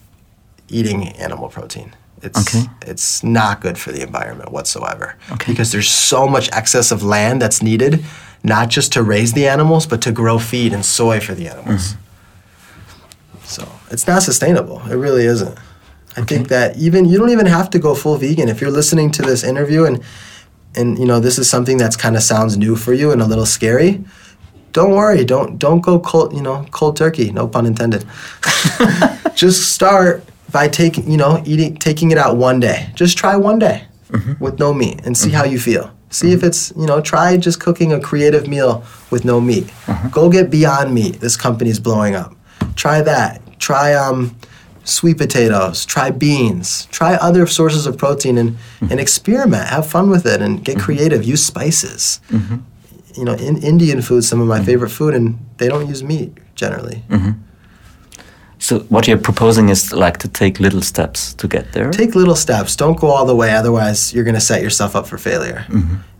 [0.70, 1.90] eating animal protein.
[2.22, 2.66] It's Okay.
[2.92, 5.16] it's not good for the environment whatsoever.
[5.32, 5.52] Okay.
[5.52, 8.04] Because there's so much excess of land that's needed,
[8.44, 11.94] not just to raise the animals, but to grow feed and soy for the animals.
[11.94, 13.44] Mm-hmm.
[13.44, 14.82] So it's not sustainable.
[14.90, 15.58] It really isn't.
[16.16, 18.50] I think that even you don't even have to go full vegan.
[18.50, 20.04] If you're listening to this interview and
[20.76, 23.26] and you know this is something that's kind of sounds new for you and a
[23.26, 24.04] little scary,
[24.74, 25.24] don't worry.
[25.24, 26.34] Don't don't go cold.
[26.34, 27.32] You know, cold turkey.
[27.32, 28.06] No pun intended.
[29.36, 32.90] Just start by taking you know eating taking it out one day.
[32.96, 34.44] Just try one day mm-hmm.
[34.44, 35.38] with no meat and see mm-hmm.
[35.38, 35.92] how you feel.
[36.10, 36.48] See if mm-hmm.
[36.48, 39.70] it's you know try just cooking a creative meal with no meat.
[39.88, 40.10] Uh-huh.
[40.10, 41.20] Go get Beyond Meat.
[41.20, 42.36] This company's blowing up.
[42.76, 43.42] Try that.
[43.60, 44.36] Try um
[44.84, 48.92] sweet potatoes, try beans, try other sources of protein and, mm-hmm.
[48.92, 49.68] and experiment.
[49.68, 50.86] Have fun with it and get mm-hmm.
[50.86, 51.24] creative.
[51.24, 52.22] Use spices.
[52.30, 52.58] Mm-hmm.
[53.16, 56.38] You know, in Indian food, some of my favorite food, and they don't use meat
[56.56, 57.04] generally.
[58.60, 61.92] So what you're proposing is like to take little steps to get there.
[61.92, 62.76] Take little steps.
[62.76, 65.66] Don't go all the way, otherwise, you're going to set yourself up for failure.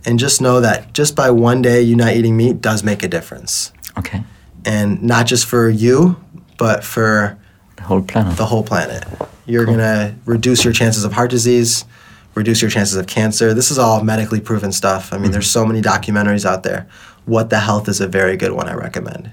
[0.06, 3.08] And just know that just by one day you not eating meat does make a
[3.08, 3.74] difference.
[3.98, 4.24] okay.
[4.66, 6.16] And not just for you,
[6.58, 7.38] but for
[7.78, 8.38] The whole planet.
[8.38, 9.04] the whole planet.
[9.46, 11.86] You're going to reduce your chances of heart disease,
[12.36, 13.54] reduce your chances of cancer.
[13.54, 15.14] This is all medically proven stuff.
[15.14, 16.88] I mean, there's so many documentaries out there.
[17.26, 19.32] What the Health is a very good one I recommend.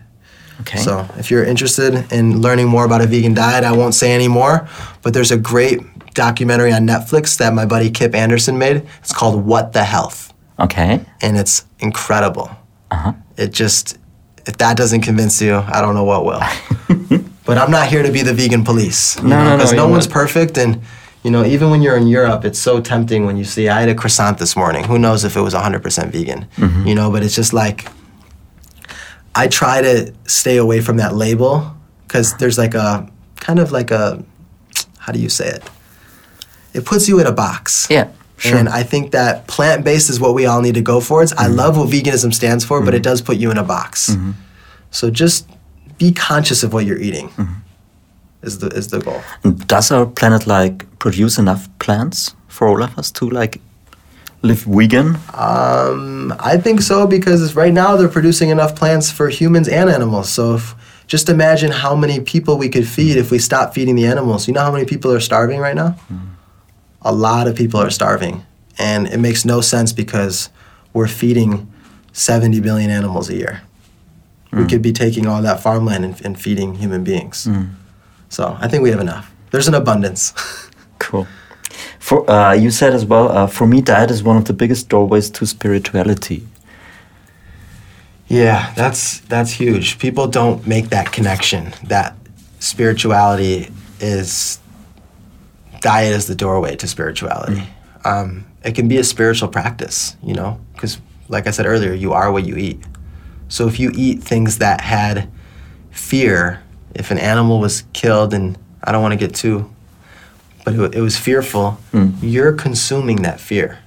[0.60, 0.78] okay.
[0.78, 4.28] So, if you're interested in learning more about a vegan diet, I won't say any
[4.28, 4.68] more,
[5.02, 5.80] but there's a great
[6.14, 8.86] documentary on Netflix that my buddy Kip Andersen made.
[9.00, 11.04] It's called What the Health, okay.
[11.20, 12.50] and it's incredible.
[12.92, 13.12] Uh-huh.
[13.36, 13.98] It just,
[14.46, 16.42] if that doesn't convince you, I don't know what will.
[17.46, 19.20] but I'm not here to be the vegan police.
[19.22, 20.12] No, no, no, Because no, one's not.
[20.14, 20.82] perfect, and
[21.22, 23.68] you know, even when you're in Europe, it's so tempting when you see.
[23.68, 24.84] I had a croissant this morning.
[24.84, 26.46] Who knows if it was 100% vegan?
[26.56, 26.86] Mm-hmm.
[26.86, 27.88] You know, but it's just like
[29.34, 31.74] I try to stay away from that label
[32.06, 34.22] because there's like a kind of like a
[34.98, 35.62] how do you say it?
[36.72, 37.86] It puts you in a box.
[37.90, 38.08] Yeah.
[38.36, 38.58] Sure.
[38.58, 41.22] And I think that plant based is what we all need to go for.
[41.22, 41.56] It's, I Mm-hmm.
[41.56, 44.16] love what veganism stands for, but it does put you in a box.
[44.90, 45.48] So just
[45.98, 47.28] be conscious of what you're eating.
[47.30, 47.54] Mm-hmm.
[48.42, 49.22] Is the is the goal.
[49.44, 53.60] And does our planet like produce enough plants for all of us to like
[54.42, 55.16] live vegan?
[55.32, 60.28] Um, I think so because right now they're producing enough plants for humans and animals.
[60.28, 60.74] So if,
[61.06, 64.46] just imagine how many people we could feed if we stop feeding the animals.
[64.48, 65.96] You know how many people are starving right now?
[67.04, 68.44] A lot of people are starving.
[68.78, 70.48] And it makes no sense because
[70.92, 71.72] we're feeding
[72.12, 73.62] 70 billion animals a year.
[74.52, 77.48] We could be taking all that farmland and, and feeding human beings.
[78.28, 79.32] So I think we have enough.
[79.50, 80.32] There's an abundance.
[81.00, 81.26] Cool.
[81.98, 83.28] For uh, you said as well.
[83.28, 86.46] Uh, for me, diet is one of the biggest doorways to spirituality.
[88.28, 89.98] Yeah, that's that's huge.
[89.98, 91.74] People don't make that connection.
[91.84, 92.14] That
[92.58, 94.58] spirituality is
[95.84, 97.62] diet is the doorway to spirituality.
[98.04, 102.12] Um, it can be a spiritual practice, you know, because like I said earlier, you
[102.12, 102.80] are what you eat.
[103.48, 105.28] So if you eat things that had
[105.90, 106.62] fear,
[106.94, 109.70] if an animal was killed, and I don't want to get too,
[110.64, 111.78] but it, it was fearful,
[112.22, 113.78] you're consuming that fear.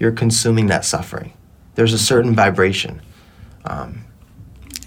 [0.00, 1.32] You're consuming that suffering.
[1.76, 3.00] There's a certain vibration.
[3.64, 4.04] Um,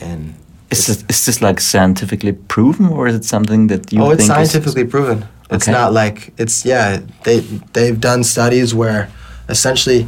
[0.02, 0.36] and
[0.70, 4.28] Is this, is this like scientifically proven, or is it something that you oh, it's
[4.28, 5.26] think is- scientifically proven.
[5.50, 5.72] It's Okay.
[5.72, 7.00] not like it's yeah.
[7.24, 7.40] They
[7.74, 9.10] they've done studies where
[9.50, 10.08] essentially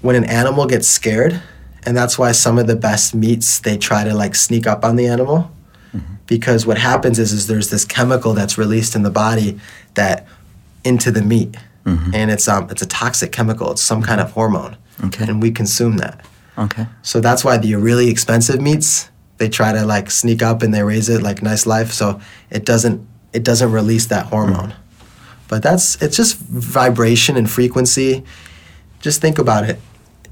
[0.00, 1.40] when an animal gets scared,
[1.86, 4.96] and that's why some of the best meats they try to like sneak up on
[4.96, 5.50] the animal,
[5.94, 6.14] Mm-hmm.
[6.26, 9.60] because what happens is is there's this chemical that's released in the body
[9.94, 10.26] that
[10.82, 12.14] into the meat, Mm-hmm.
[12.14, 13.70] and it's um it's a toxic chemical.
[13.72, 15.24] It's some kind of hormone, Okay.
[15.28, 16.24] and we consume that.
[16.56, 16.86] Okay.
[17.02, 20.82] So that's why the really expensive meats they try to like sneak up and they
[20.82, 23.00] raise it like nice life, so it doesn't
[23.34, 24.72] it doesn't release that hormone.
[25.48, 28.24] But that's it's just vibration and frequency.
[29.00, 29.78] Just think about it.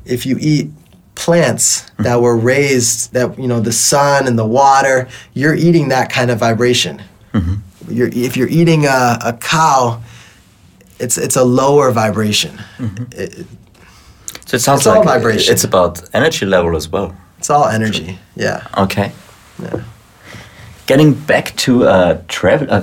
[0.05, 0.71] If you eat
[1.15, 6.11] plants that were raised that you know the sun and the water, you're eating that
[6.11, 7.03] kind of vibration.
[7.35, 7.55] Mm-hmm.
[7.93, 10.01] You're, if you're eating a, a cow,
[10.99, 12.57] it's it's a lower vibration.
[12.79, 13.05] Mm-hmm.
[13.23, 13.47] It-
[14.47, 15.53] So it sounds It's all like vibration.
[15.55, 17.13] it's about energy level as well.
[17.39, 18.19] it's all energy.
[18.37, 18.61] Yeah.
[18.85, 19.11] Okay.
[19.63, 19.81] Yeah.
[20.93, 22.67] Getting back to uh, travel.
[22.71, 22.83] Uh,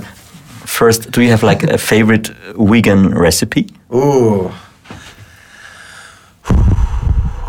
[0.65, 3.69] first, do you have like a favorite vegan recipe?
[3.93, 4.52] Ooh.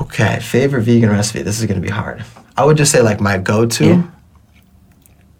[0.02, 1.40] Okay, favorite vegan recipe.
[1.40, 2.22] This is gonna be hard.
[2.58, 3.86] I would just say like my go-to.
[3.86, 4.02] Yeah.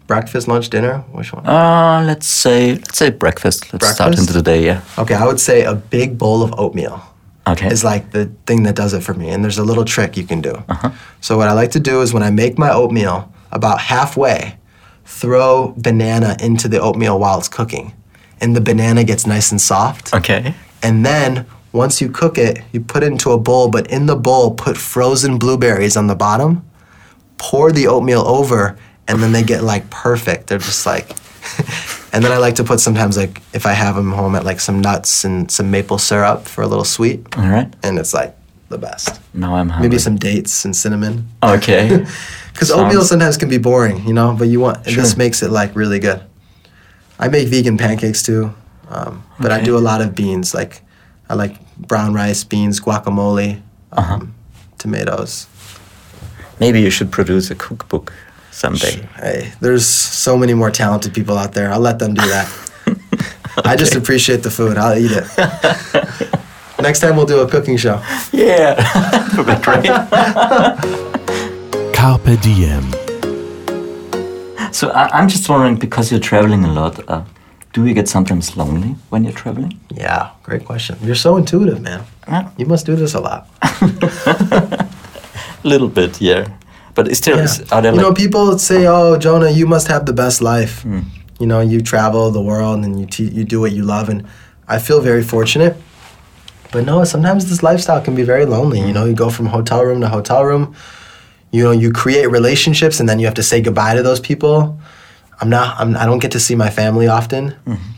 [0.07, 1.03] Breakfast, lunch, dinner.
[1.11, 1.45] Which one?
[1.45, 3.71] Uh, let's say let's say breakfast.
[3.71, 4.65] Let's start into the day.
[4.65, 4.81] Yeah.
[4.97, 6.99] Okay, I would say a big bowl of oatmeal
[7.45, 7.67] Okay.
[7.67, 9.29] is like the thing that does it for me.
[9.29, 10.63] And there's a little trick you can do.
[10.67, 10.89] Uh-huh.
[11.19, 14.57] So what I like to do is when I make my oatmeal, about halfway,
[15.11, 17.93] throw banana into the oatmeal while it's cooking,
[18.39, 20.13] and the banana gets nice and soft.
[20.13, 20.55] okay.
[20.81, 24.15] And then once you cook it, you put it into a bowl, but in the
[24.15, 26.63] bowl, put frozen blueberries on the bottom,
[27.37, 30.47] pour the oatmeal over, and then they get like perfect.
[30.47, 31.09] They're just like,
[32.13, 34.59] and then I like to put sometimes, like, if I have them home, at like
[34.59, 37.71] some nuts and some maple syrup for a little sweet, All right.
[37.83, 38.35] and it's like
[38.69, 39.21] the best.
[39.33, 39.89] Now I'm hungry.
[39.89, 41.27] Maybe some dates and cinnamon.
[41.43, 42.05] Okay.
[42.53, 45.49] Because oatmeal sometimes can be boring, you know, but you want, and this makes it
[45.51, 46.21] like really good.
[47.19, 48.53] I make vegan pancakes too,
[48.89, 50.53] um, but I do a lot of beans.
[50.53, 50.81] Like,
[51.29, 54.19] I like brown rice, beans, guacamole, um, Uh-huh.
[54.77, 55.47] tomatoes.
[56.59, 58.13] Maybe you should produce a cookbook
[58.51, 59.07] someday.
[59.15, 61.71] Hey, there's so many more talented people out there.
[61.71, 62.47] I'll let them do that.
[63.65, 64.77] I just appreciate the food.
[64.77, 65.25] I'll eat it.
[66.81, 68.01] Next time we'll do a cooking show.
[68.31, 68.75] Yeah.
[69.63, 71.10] Great.
[72.01, 72.81] Carpe Diem.
[74.73, 76.99] So I, I'm just wondering because you're traveling a lot.
[77.07, 77.23] Uh,
[77.73, 79.79] do you get sometimes lonely when you're traveling?
[79.91, 80.97] Yeah, great question.
[81.03, 82.01] You're so intuitive, man.
[82.27, 82.49] Yeah.
[82.57, 83.47] You must do this a lot.
[83.61, 84.89] A
[85.63, 86.47] little bit, yeah.
[86.95, 89.87] But it's still, is, are there you like know, people say, "Oh, Jonah, you must
[89.87, 91.01] have the best life." Hmm.
[91.39, 94.25] You know, you travel the world and you te- you do what you love, and
[94.67, 95.77] I feel very fortunate.
[96.71, 98.79] But no, sometimes this lifestyle can be very lonely.
[98.79, 100.73] You know, you go from hotel room to hotel room.
[101.51, 104.79] You know, you create relationships, and then you have to say goodbye to those people.
[105.39, 105.79] I'm not.
[105.79, 107.51] I'm, I don't get to see my family often.
[107.51, 107.91] Mm-hmm.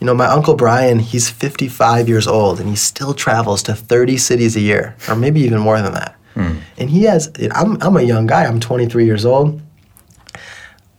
[0.00, 4.18] You know, my uncle Brian, he's 55 years old, and he still travels to 30
[4.18, 6.16] cities a year, or maybe even more than that.
[6.34, 6.60] Mm.
[6.76, 7.32] And he has.
[7.52, 8.44] I'm, I'm a young guy.
[8.44, 9.60] I'm 23 years old.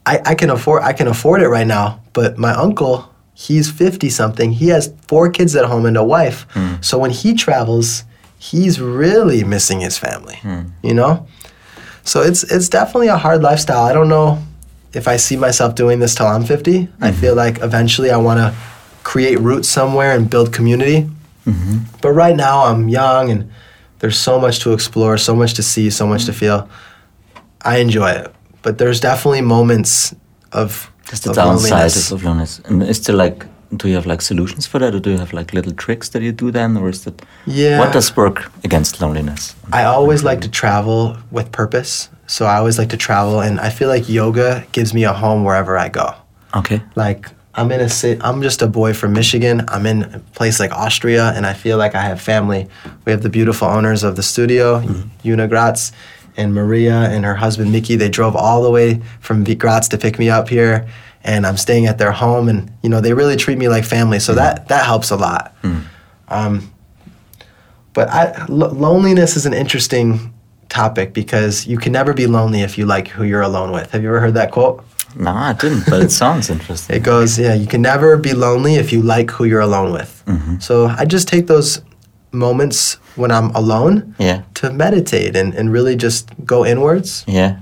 [0.06, 2.02] I, I can afford I can afford it right now.
[2.14, 4.54] But my uncle, he's 50 something.
[4.54, 6.48] He has four kids at home and a wife.
[6.54, 6.84] Mm.
[6.84, 8.04] So when he travels,
[8.40, 10.36] he's really missing his family.
[10.42, 10.72] Mm.
[10.82, 11.28] You know.
[12.08, 13.84] So it's it's definitely a hard lifestyle.
[13.84, 14.42] I don't know
[14.94, 16.72] if I see myself doing this till I'm 50.
[16.72, 17.20] I mm-hmm.
[17.20, 18.56] feel like eventually I want to
[19.04, 21.10] create roots somewhere and build community.
[21.46, 21.80] Mm-hmm.
[22.02, 23.52] But right now I'm young and
[24.00, 26.40] there's so much to explore, so much to see, so much to mm-hmm.
[26.40, 26.70] feel.
[27.62, 30.16] I enjoy it, but there's definitely moments
[30.54, 32.12] of That's the of downside loneliness.
[32.12, 32.60] of loneliness.
[32.66, 35.34] And is there like, do you have like solutions for that, or do you have
[35.34, 37.22] like little tricks that you do then, or is that?
[37.46, 37.80] Yeah.
[37.80, 39.56] What does work against loneliness?
[39.72, 42.10] I always like to travel with purpose.
[42.28, 45.44] So I always like to travel, and I feel like yoga gives me a home
[45.44, 46.14] wherever I go.
[46.56, 46.82] Okay.
[46.96, 48.22] Like I'm in a city.
[48.22, 49.66] I'm just a boy from Michigan.
[49.68, 52.68] I'm in a place like Austria, and I feel like I have family.
[53.06, 55.28] We have the beautiful owners of the studio, mm-hmm.
[55.28, 55.92] Una Gratz,
[56.38, 57.96] and Maria and her husband Mickey.
[57.96, 60.88] They drove all the way from Graz to pick me up here,
[61.24, 62.50] and I'm staying at their home.
[62.50, 64.38] And you know they really treat me like family, so mm.
[64.38, 65.56] that that helps a lot.
[65.64, 65.84] Mm.
[66.30, 66.74] Um,
[67.94, 70.34] but I, lo- loneliness is an interesting
[70.70, 73.92] topic because you can never be lonely if you like who you're alone with.
[73.92, 74.84] Have you ever heard that quote?
[75.16, 76.96] No, I didn't, but it sounds interesting.
[76.96, 80.24] It goes, yeah, you can never be lonely if you like who you're alone with.
[80.28, 80.60] Mm-hmm.
[80.60, 81.82] So I just take those
[82.32, 87.60] moments when I'm alone Yeah, to meditate and, and really just go inwards yeah,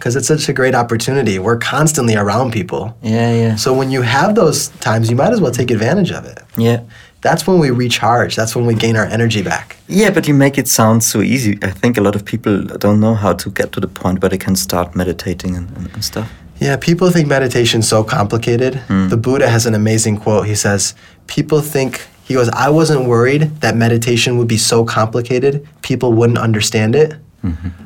[0.00, 1.38] because it's such a great opportunity.
[1.38, 2.96] We're constantly around people.
[3.02, 6.24] yeah, yeah, So when you have those times, you might as well take advantage of
[6.24, 6.38] it.
[6.56, 6.80] yeah.
[7.22, 8.34] That's when we recharge.
[8.34, 9.76] That's when we gain our energy back.
[9.88, 11.58] Yeah, but you make it sound so easy.
[11.62, 14.30] I think a lot of people don't know how to get to the point where
[14.30, 16.26] they can start meditating and, and, and stuff.
[16.60, 18.76] Yeah, people think meditation's so complicated.
[18.88, 19.08] Hmm.
[19.08, 20.46] The Buddha has an amazing quote.
[20.46, 20.94] He says,
[21.26, 26.38] People think, he goes, I wasn't worried that meditation would be so complicated, people wouldn't
[26.38, 27.12] understand it.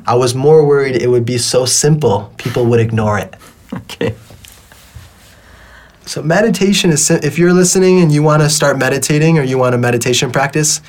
[0.05, 3.35] I was more worried it would be so simple, people would ignore it.
[3.73, 4.15] Okay.
[6.05, 9.73] So, meditation is, if you're listening and you want to start meditating or you want
[9.73, 10.79] a meditation practice,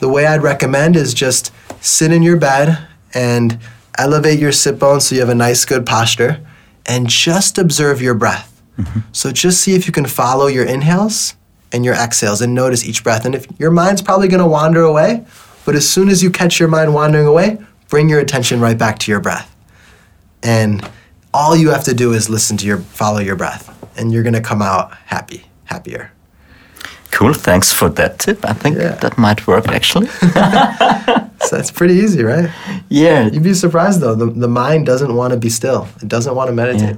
[0.00, 2.78] the way I'd recommend is just sit in your bed
[3.12, 3.58] and
[3.98, 6.44] elevate your sit bones so you have a nice, good posture
[6.86, 8.62] and just observe your breath.
[8.78, 9.00] Mm-hmm.
[9.12, 11.34] So, just see if you can follow your inhales
[11.70, 13.26] and your exhales and notice each breath.
[13.26, 15.26] And if your mind's probably going to wander away,
[15.66, 17.58] but as soon as you catch your mind wandering away,
[17.88, 19.54] bring your attention right back to your breath.
[20.42, 20.88] And
[21.32, 23.68] all you have to do is listen to your, follow your breath,
[23.98, 26.10] and you're going to come out happy, happier.
[27.10, 27.32] Cool.
[27.32, 28.44] Thanks for that tip.
[28.44, 28.96] I think Yeah.
[28.96, 30.08] that might work actually.
[31.44, 32.50] So that's pretty easy, right?
[32.88, 33.26] yeah.
[33.28, 34.14] You'd be surprised though.
[34.14, 35.86] The, the mind doesn't want to be still.
[36.00, 36.96] It doesn't want to meditate.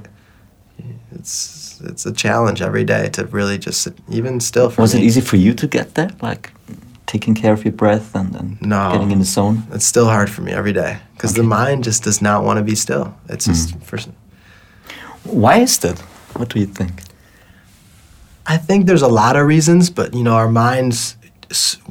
[0.79, 0.85] Yeah.
[1.11, 4.69] It's it's a challenge every day to really just sit, even still.
[4.69, 6.11] For Was it easy for you to get there?
[6.21, 6.51] Like
[7.07, 8.91] taking care of your breath and, and No.
[8.91, 9.63] getting in the zone?
[9.71, 12.63] It's still hard for me every day because the mind just does not want to
[12.63, 13.15] be still.
[13.29, 13.83] It's just mm.
[13.83, 13.97] for.
[15.23, 15.99] Why is that?
[16.35, 17.01] What do you think?
[18.45, 21.17] I think there's a lot of reasons, but you know, our minds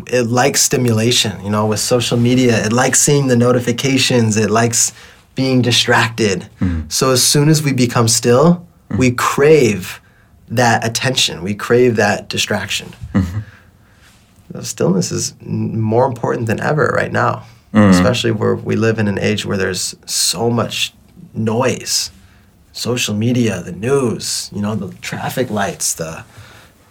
[0.06, 1.42] it likes stimulation.
[1.42, 4.36] You know, with social media, it likes seeing the notifications.
[4.36, 4.92] It likes
[5.34, 6.48] being distracted.
[6.60, 6.90] Mm.
[6.90, 8.98] So as soon as we become still, mm.
[8.98, 10.00] we crave
[10.48, 11.42] that attention.
[11.42, 12.92] We crave that distraction.
[13.12, 13.42] The
[14.62, 17.90] Stillness is more important than ever right now, mm.
[17.90, 20.92] especially where we live in an age where there's so much
[21.34, 22.10] noise
[22.76, 26.24] social media, the news, you know, the traffic lights, the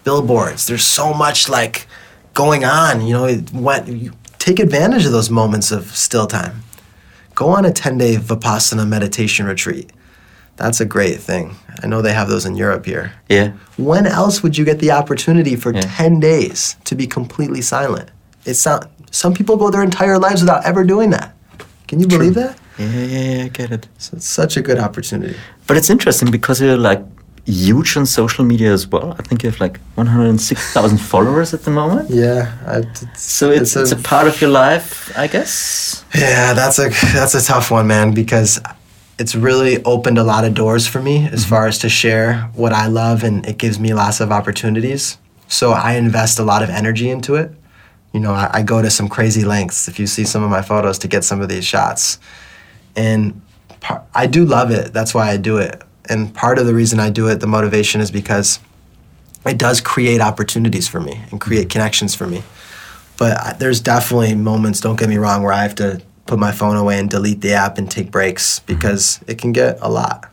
[0.03, 0.65] billboards.
[0.65, 1.87] There's so much like
[2.33, 3.05] going on.
[3.05, 6.63] You know, went, you take advantage of those moments of still time.
[7.35, 9.91] Go on a 10 day Vipassana meditation retreat.
[10.55, 11.55] That's a great thing.
[11.83, 13.11] I know they have those in Europe here.
[13.29, 13.51] Yeah.
[13.77, 15.81] When else would you get the opportunity for Yeah.
[15.81, 18.09] 10 days to be completely silent?
[18.45, 21.33] It's not, some people go their entire lives without ever doing that.
[21.87, 22.57] Can you believe that?
[22.77, 23.05] Yeah, yeah,
[23.37, 23.87] yeah, I get it.
[23.97, 25.35] So it's such a good opportunity.
[25.67, 27.01] But it's interesting because you're like
[27.45, 29.15] huge on social media as well.
[29.19, 32.09] I think you have like 106,000 followers at the moment.
[32.09, 32.51] Yeah.
[32.65, 36.03] I, it's, So it's, it's, a, part of your life, I guess.
[36.15, 38.59] Yeah, that's a that's a tough one, man, because
[39.17, 41.49] it's really opened a lot of doors for me as mm-hmm.
[41.49, 45.17] far as to share what I love and it gives me lots of opportunities.
[45.47, 47.51] So I invest a lot of energy into it.
[48.13, 50.61] You know, I, I go to some crazy lengths if you see some of my
[50.61, 52.19] photos to get some of these shots.
[52.95, 53.41] And
[53.81, 54.93] par- I do love it.
[54.93, 55.81] That's why I do it.
[56.07, 58.59] And part of the reason I do it, the motivation is because
[59.45, 61.69] it does create opportunities for me and create mm-hmm.
[61.69, 62.43] connections for me.
[63.17, 66.51] But I- there's definitely moments, don't get me wrong, where I have to put my
[66.51, 68.73] phone away and delete the app and take breaks mm-hmm.
[68.73, 70.25] because it can get a lot.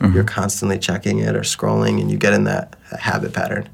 [0.00, 0.14] Mm-hmm.
[0.14, 3.68] You're constantly checking it or scrolling and you get in that, that habit pattern.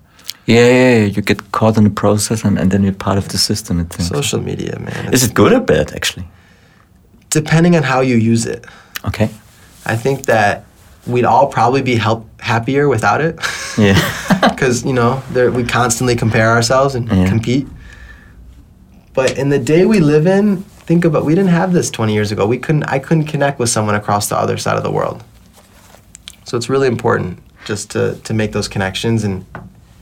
[0.46, 3.28] Yeah, yeah, yeah, you get caught in the process and, and then you're part of
[3.28, 3.92] the system, it.
[3.92, 5.14] Social media, man.
[5.14, 6.26] Is it good or bad, actually?
[7.30, 8.66] depending on how you use it.
[9.06, 9.30] Okay.
[9.86, 10.64] I think that
[11.06, 13.38] we'd all probably be help, happier without it.
[13.78, 13.98] Yeah.
[14.50, 17.28] because you know there, we constantly compare ourselves and Yeah.
[17.28, 17.66] compete.
[19.14, 22.32] But in the day we live in, think about we didn't have this 20 years
[22.32, 22.44] ago.
[22.44, 22.82] We couldn't.
[22.96, 25.22] I couldn't connect with someone across the other side of the world.
[26.46, 29.44] So it's really important just to to make those connections, and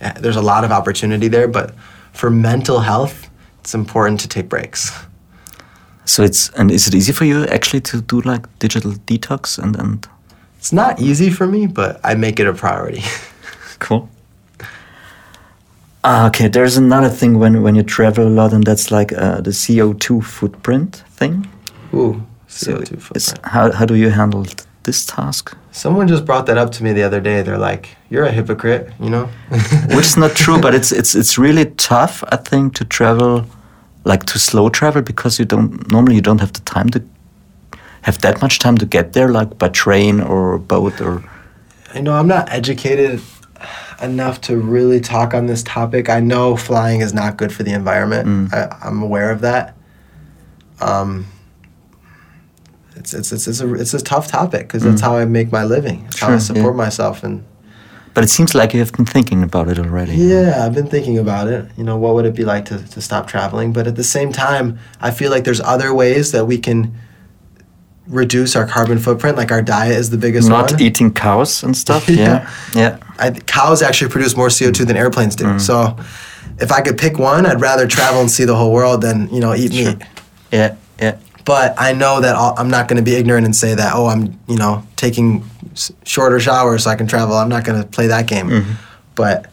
[0.01, 1.47] uh, there's a lot of opportunity there.
[1.47, 1.75] But
[2.11, 3.29] for mental health,
[3.59, 4.81] it's important to take breaks.
[6.05, 9.75] so it's, and is it easy for you actually to do like digital detox and,
[9.79, 10.07] and
[10.57, 13.03] It's not easy for me, but I make it a priority.
[13.79, 14.09] Cool.
[16.03, 19.41] Ah, okay, there's another thing when, when you travel a lot, and that's like uh,
[19.41, 21.47] the CO2 footprint thing.
[21.93, 23.39] Ooh, CO2 it's- footprint.
[23.53, 25.55] how, how do you handle th- this task?
[25.71, 27.41] Someone just brought that up to me the other day.
[27.41, 29.25] They're like, "You're a hypocrite," you know.
[29.95, 33.45] Which is not true, but it's, it's, it's really tough, I think, to travel,
[34.05, 37.03] like to slow travel, because you don't, normally you don't have the time to
[38.03, 41.23] have that much time to get there, like by train or boat or.
[41.93, 43.21] I know I'm not educated
[44.01, 46.09] enough to really talk on this topic.
[46.09, 48.53] I know flying is not good for the environment.
[48.53, 49.75] I, I'm aware of that.
[50.81, 51.27] Um,
[52.95, 55.63] it's it's it's, it's a it's a tough topic because that's how I make my
[55.63, 56.05] living.
[56.07, 56.83] It's how I support yeah.
[56.83, 57.45] myself and.
[58.15, 60.13] But it seems like you have been thinking about it already.
[60.15, 61.69] Yeah, I've been thinking about it.
[61.77, 63.71] You know, what would it be like to, to stop traveling?
[63.71, 66.97] But at the same time, I feel like there's other ways that we can
[68.09, 69.37] reduce our carbon footprint.
[69.37, 70.81] Like our diet is the biggest Not one.
[70.81, 72.09] eating cows and stuff.
[72.09, 72.49] Yeah.
[72.73, 72.97] yeah.
[73.19, 75.45] I, cows actually produce more CO2 than airplanes do.
[75.45, 75.61] Mm.
[75.61, 75.97] So
[76.59, 79.39] if I could pick one, I'd rather travel and see the whole world than, you
[79.39, 79.93] know, eat Sure.
[79.93, 80.01] meat.
[80.51, 80.75] Yeah.
[80.99, 81.17] Yeah.
[81.45, 84.07] But I know that I'll, I'm not going to be ignorant and say that, oh,
[84.07, 87.35] I'm, you know, taking s- shorter showers so I can travel.
[87.35, 88.49] I'm not going to play that game.
[88.49, 88.71] Mm-hmm.
[89.15, 89.51] But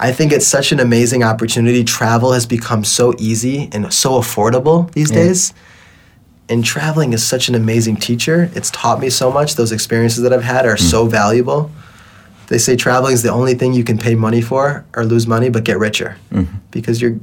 [0.00, 1.84] I think it's such an amazing opportunity.
[1.84, 5.16] Travel has become so easy and so affordable these Yeah.
[5.24, 5.54] days.
[6.48, 8.50] And traveling is such an amazing teacher.
[8.54, 9.56] It's taught me so much.
[9.56, 11.10] Those experiences that I've had are so hmm.
[11.10, 11.70] valuable.
[12.46, 15.50] They say traveling is the only thing you can pay money for or lose money,
[15.50, 16.16] but get richer.
[16.30, 16.44] Hmm.
[16.70, 17.18] Because you're,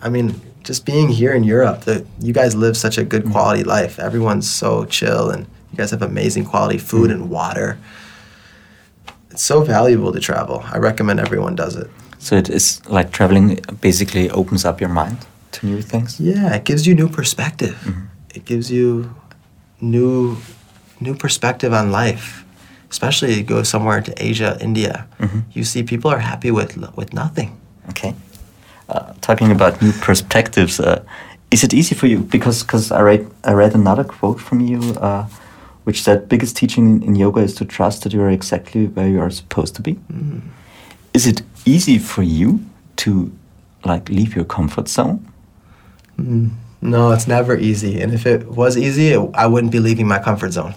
[0.00, 3.32] I mean, just being here in Europe, the, you guys live such a good hmm.
[3.32, 3.98] quality life.
[3.98, 7.78] Everyone's so chill, and you guys have amazing quality food and water.
[9.30, 10.62] It's so valuable to travel.
[10.72, 11.90] I recommend everyone does it.
[12.18, 15.18] So it is like traveling basically opens up your mind
[15.52, 16.20] to new things.
[16.20, 17.74] Yeah, it gives you new perspective.
[17.84, 18.15] Mm-hmm.
[18.36, 19.14] It gives you
[19.80, 20.36] new
[21.00, 22.44] new perspective on life.
[22.90, 25.06] Especially you go somewhere to Asia, India,
[25.52, 27.50] you see people are happy with with nothing.
[27.88, 28.14] Okay.
[28.88, 31.02] Uh, talking about new perspectives, uh,
[31.50, 32.18] is it easy for you?
[32.20, 35.24] Because cause I read I read another quote from you, uh,
[35.84, 39.08] which said, "Biggest teaching in, in yoga is to trust that you are exactly where
[39.08, 39.98] you are supposed to be."
[41.12, 42.60] Is it easy for you
[42.96, 43.30] to
[43.84, 45.18] like leave your comfort zone?
[46.80, 48.00] No, it's never easy.
[48.00, 50.72] And if it was easy, it, I wouldn't be leaving my comfort zone.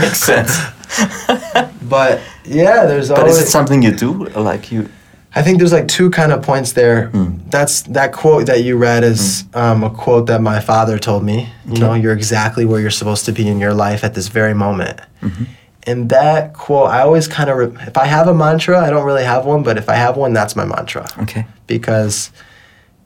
[0.00, 0.58] Makes sense.
[1.92, 3.36] But yeah, there's but always.
[3.36, 4.24] is it something you do?
[4.28, 4.88] Like you?
[5.34, 7.08] I think there's like two kind of points there.
[7.08, 7.34] Hmm.
[7.50, 9.58] That's that quote that you read is hmm.
[9.58, 11.50] um, a quote that my father told me.
[11.66, 14.54] You know, you're exactly where you're supposed to be in your life at this very
[14.54, 15.00] moment.
[15.20, 15.44] Mm-hmm.
[15.84, 19.04] And that quote, I always kind of, re- if I have a mantra, I don't
[19.04, 21.44] really have one, but if I have one, that's my mantra Okay.
[21.66, 22.30] because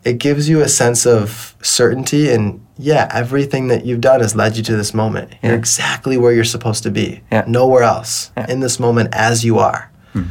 [0.07, 4.57] it gives you a sense of certainty and yeah, everything that you've done has led
[4.57, 5.35] you to this moment.
[5.43, 7.23] You're exactly where you're supposed to be.
[7.33, 7.45] Yeah.
[7.49, 8.31] Nowhere else.
[8.37, 8.47] Yeah.
[8.49, 9.91] In this moment as you are.
[10.13, 10.25] Hmm.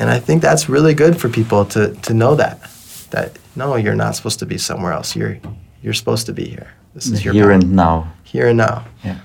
[0.00, 2.58] And I think that's really good for people to to know that.
[3.10, 5.14] That no, you're not supposed to be somewhere else.
[5.14, 5.38] You're
[5.80, 6.72] you're supposed to be here.
[6.94, 8.12] This is your Here and now.
[8.24, 8.84] here and now.
[9.04, 9.18] Yeah.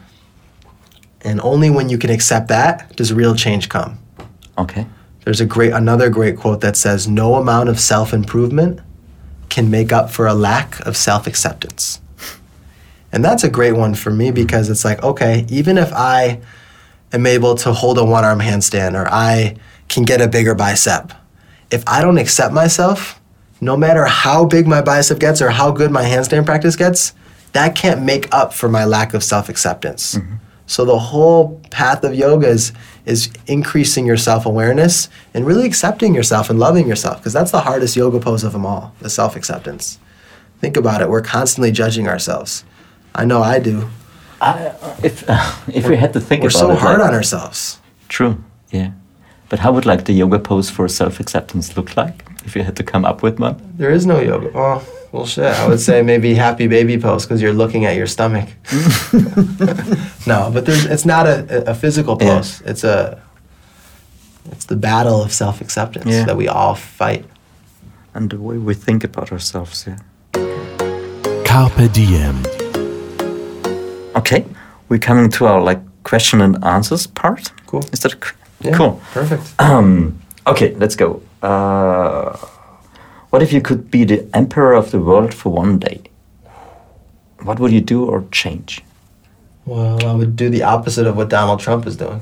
[1.22, 3.98] And only when you can accept that does real change come.
[4.58, 4.86] Okay.
[5.26, 8.80] There's a great another great quote that says no amount of self-improvement
[9.54, 12.02] can make up for a lack of self-acceptance.
[13.12, 16.42] And that's a great one for me because it's like, okay, even if I
[17.12, 19.58] am able to hold a one-arm handstand or I
[19.90, 21.14] can get a bigger bicep,
[21.70, 23.22] if I don't accept myself,
[23.62, 27.14] no matter how big my bicep gets or how good my handstand practice gets,
[27.52, 30.16] that can't make up for my lack of self-acceptance.
[30.16, 30.36] Mm-hmm.
[30.66, 32.72] So the whole path of yoga is,
[33.06, 37.96] is increasing your self-awareness and really accepting yourself and loving yourself because that's the hardest
[37.96, 40.00] yoga pose of them all, the self-acceptance.
[40.60, 41.10] Think about it.
[41.10, 42.64] We're constantly judging ourselves.
[43.14, 43.90] I know I do.
[44.42, 45.24] I, uh, if
[45.68, 46.58] if we had to think about it.
[46.58, 47.80] We're about so it, hard like- on ourselves.
[48.08, 48.42] True.
[48.72, 48.92] Yeah.
[49.50, 52.76] But how would like the yoga pose for self acceptance look like if you had
[52.78, 53.58] to come up with one?
[53.78, 54.52] There is no yoga.
[54.56, 54.82] Oh,
[55.14, 55.46] well, shit.
[55.46, 58.50] I would say maybe happy baby pose because you're looking at your stomach.
[60.28, 62.38] no, but there's, it's not a, a physical Yeah.
[62.38, 62.62] pose.
[62.66, 63.22] It's a
[64.52, 66.26] it's the battle of self acceptance Yeah.
[66.26, 67.26] that we all fight.
[68.16, 69.98] And the way we think about ourselves, yeah.
[71.46, 72.44] Carpe Diem.
[74.16, 74.46] Okay,
[74.90, 77.52] we're coming to our like question and answers part.
[77.68, 77.84] Cool.
[77.92, 79.00] Is that cr- Yeah, cool?
[79.14, 79.44] Perfect.
[79.60, 81.22] Um, okay, let's go.
[81.42, 82.38] Uh,
[83.34, 86.00] what if you could be the emperor of the world for one day?
[87.42, 88.84] What would you do or change?
[89.66, 92.22] Well, I would do the opposite of what Donald Trump is doing.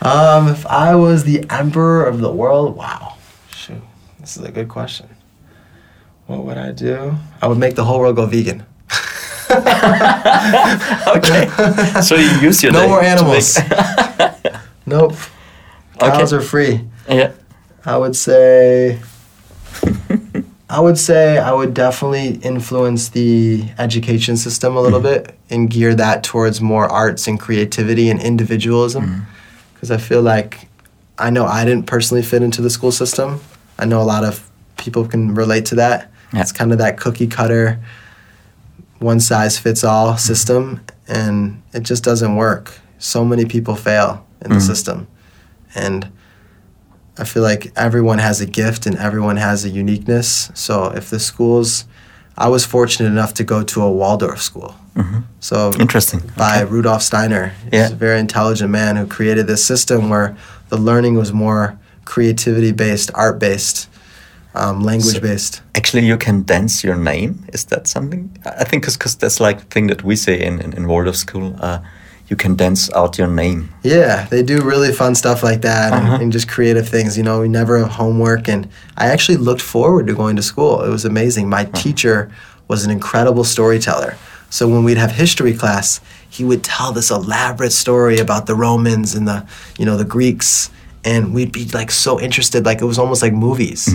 [0.00, 3.18] um, if I was the emperor of the world, wow,
[3.50, 3.82] shoot,
[4.20, 5.06] this is a good question.
[6.26, 7.14] What would I do?
[7.42, 8.64] I would make the whole world go vegan.
[11.16, 11.48] Okay,
[12.02, 13.58] so you use your No more animals.
[14.86, 15.12] Nope.
[16.00, 16.10] Okay.
[16.10, 16.80] Cows are free.
[17.08, 17.32] Yeah.
[17.84, 19.00] I would say.
[20.70, 25.24] I would say I would definitely influence the education system a little mm-hmm.
[25.24, 29.04] bit and gear that towards more arts and creativity and individualism.
[29.04, 29.20] Mm-hmm.
[29.74, 30.68] Because I feel like
[31.18, 33.40] I know I didn't personally fit into the school system.
[33.78, 36.10] I know a lot of people can relate to that.
[36.32, 36.40] Yeah.
[36.40, 37.78] It's kind of that cookie cutter,
[38.98, 40.18] one size fits all mm-hmm.
[40.18, 42.80] system, and it just doesn't work.
[43.04, 45.06] so many people fail in the system,
[45.74, 46.10] and
[47.18, 50.50] I feel like everyone has a gift and everyone has a uniqueness.
[50.54, 51.84] So if the schools,
[52.36, 54.74] I was fortunate enough to go to a Waldorf school.
[55.40, 56.20] So Interesting.
[56.36, 56.70] by Okay.
[56.72, 57.52] Rudolf Steiner.
[57.64, 57.92] He's Yeah.
[57.92, 60.34] a very intelligent man who created this system where
[60.68, 63.88] the learning was more creativity based, art based,
[64.54, 65.62] um, language based.
[65.74, 67.44] Actually, you can dance your name.
[67.52, 68.30] Is that something?
[68.44, 71.16] I I think because that's like the thing that we say in, in, in Waldorf
[71.16, 71.56] school.
[71.60, 71.78] Uh,
[72.28, 73.68] you can dance out your name.
[73.82, 76.18] Yeah, they do really fun stuff like that and, Uh-huh.
[76.22, 77.16] and just creative things.
[77.18, 78.48] You know, we never have homework.
[78.48, 78.66] And
[78.96, 80.82] I actually looked forward to going to school.
[80.82, 81.48] It was amazing.
[81.48, 82.30] My teacher
[82.68, 84.16] was an incredible storyteller.
[84.48, 86.00] So when we'd have history class,
[86.30, 89.44] he would tell this elaborate story about the Romans and the,
[89.78, 90.70] you know, the Greeks.
[91.04, 93.92] And we'd be like so interested, like it was almost like movies.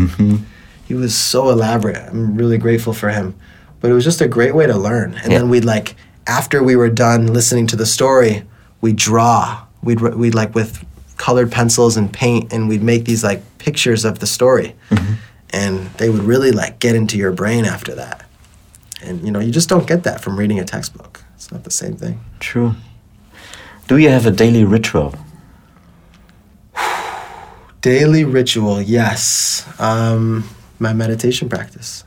[0.86, 1.97] He was so elaborate.
[1.97, 3.34] I'm really grateful for him.
[3.80, 5.15] But it was just a great way to learn.
[5.23, 5.39] And Yeah.
[5.39, 5.95] then we'd like,
[6.30, 8.43] after we were done listening to the story,
[8.82, 9.65] we'd draw.
[9.82, 10.86] We'd, we'd like with
[11.17, 14.75] colored pencils and paint, and we'd make these like pictures of the story.
[15.49, 18.30] And they would really like get into your brain after that.
[19.01, 21.23] And you know, you just don't get that from reading a textbook.
[21.36, 22.23] It's not the same thing.
[22.39, 22.75] True.
[23.88, 25.15] Do you have a daily ritual?
[27.82, 29.65] Daily ritual, yes.
[29.80, 32.03] Um, my meditation practice.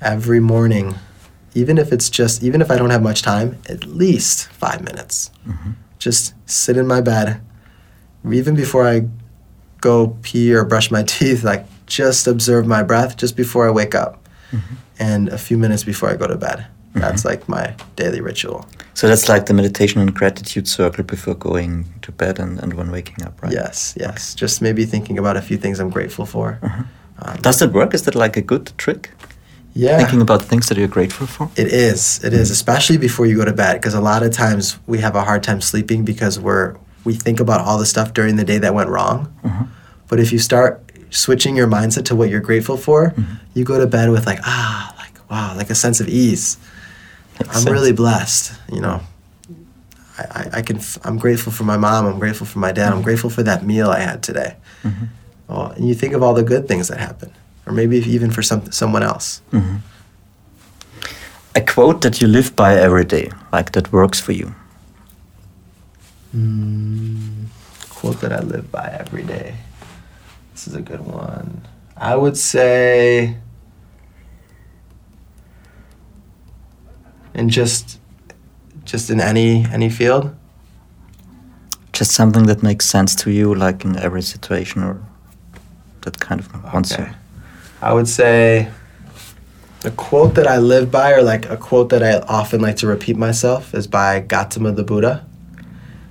[0.00, 0.94] Every morning,
[1.58, 5.32] even if it's just, even if I don't have much time, at least five minutes.
[5.46, 5.72] Mm-hmm.
[5.98, 7.40] Just sit in my bed.
[8.30, 9.08] Even before I
[9.80, 13.94] go pee or brush my teeth, like just observe my breath just before I wake
[13.94, 14.12] up.
[14.52, 14.74] Mm-hmm.
[15.00, 16.58] And a few minutes before I go to bed.
[16.58, 17.00] Mm-hmm.
[17.00, 18.66] That's like my daily ritual.
[18.94, 22.90] So that's like the meditation and gratitude circle before going to bed and, and when
[22.90, 23.52] waking up, right?
[23.52, 24.34] Yes, yes.
[24.34, 26.58] Just maybe thinking about a few things I'm grateful for.
[27.20, 27.94] Um, Does that work?
[27.94, 29.10] Is that like a good trick?
[29.78, 29.98] Yeah.
[29.98, 31.48] Thinking about things that you're grateful for?
[31.54, 32.22] It is.
[32.24, 35.14] It is, especially before you go to bed, because a lot of times we have
[35.14, 36.74] a hard time sleeping because we're
[37.04, 39.32] we think about all the stuff during the day that went wrong.
[39.44, 39.64] Mm-hmm.
[40.08, 43.34] But if you start switching your mindset to what you're grateful for, mm-hmm.
[43.54, 46.58] you go to bed with like ah, like wow, like a sense of ease.
[47.38, 47.70] Makes I'm sense.
[47.70, 48.58] really blessed.
[48.72, 49.00] You know,
[50.18, 50.78] I, I, I can.
[50.78, 52.04] f- I'm grateful for my mom.
[52.04, 52.88] I'm grateful for my dad.
[52.88, 53.02] I'm mm-hmm.
[53.02, 54.56] grateful for that meal I had today.
[55.48, 57.32] Oh, and you think of all the good things that happen,
[57.68, 59.42] or maybe even for some someone else.
[59.52, 59.76] Mm-hmm.
[61.54, 64.54] A quote that you live by every day, like that works for you.
[66.34, 67.46] Mm,
[67.90, 69.54] quote that I live by every day.
[70.52, 71.62] This is a good one.
[71.96, 73.36] I would say,
[77.34, 77.98] and just,
[78.84, 80.34] just in any any field.
[81.92, 85.00] Just something that makes sense to you, like in every situation, or
[86.02, 87.02] that kind of wants Okay.
[87.04, 87.14] you.
[87.80, 88.70] I would say,
[89.84, 92.86] a quote that I live by, or like a quote that I often like to
[92.86, 95.24] repeat myself, is by Gautama the Buddha,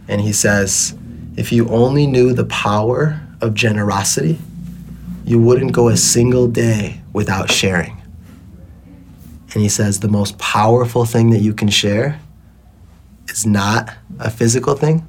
[0.08, 0.96] and he says,
[1.36, 4.40] "If you only knew the power of generosity,
[5.26, 7.98] you wouldn't go a single day without sharing."
[9.54, 12.20] And he says the most powerful thing that you can share
[13.28, 15.06] is not a physical thing,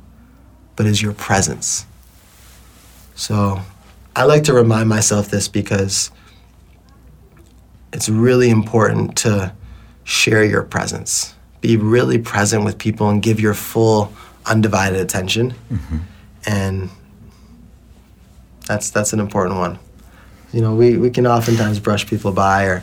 [0.74, 1.86] but is your presence.
[3.14, 3.60] So
[4.16, 6.10] I like to remind myself this because
[7.92, 9.52] it's really important to
[10.04, 11.34] share your presence.
[11.60, 14.12] Be really present with people and give your full
[14.46, 15.54] undivided attention.
[15.70, 15.98] Mm-hmm.
[16.46, 16.90] And
[18.66, 19.78] that's that's an important one.
[20.52, 22.82] You know, we, we can oftentimes brush people by or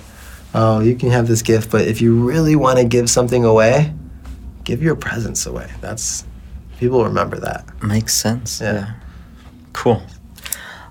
[0.54, 3.94] oh, you can have this gift, but if you really want to give something away,
[4.64, 5.72] give your presence away.
[5.82, 6.26] That's
[6.80, 7.66] people remember that.
[7.82, 8.62] Makes sense.
[8.62, 8.94] Yeah.
[9.74, 10.02] Cool.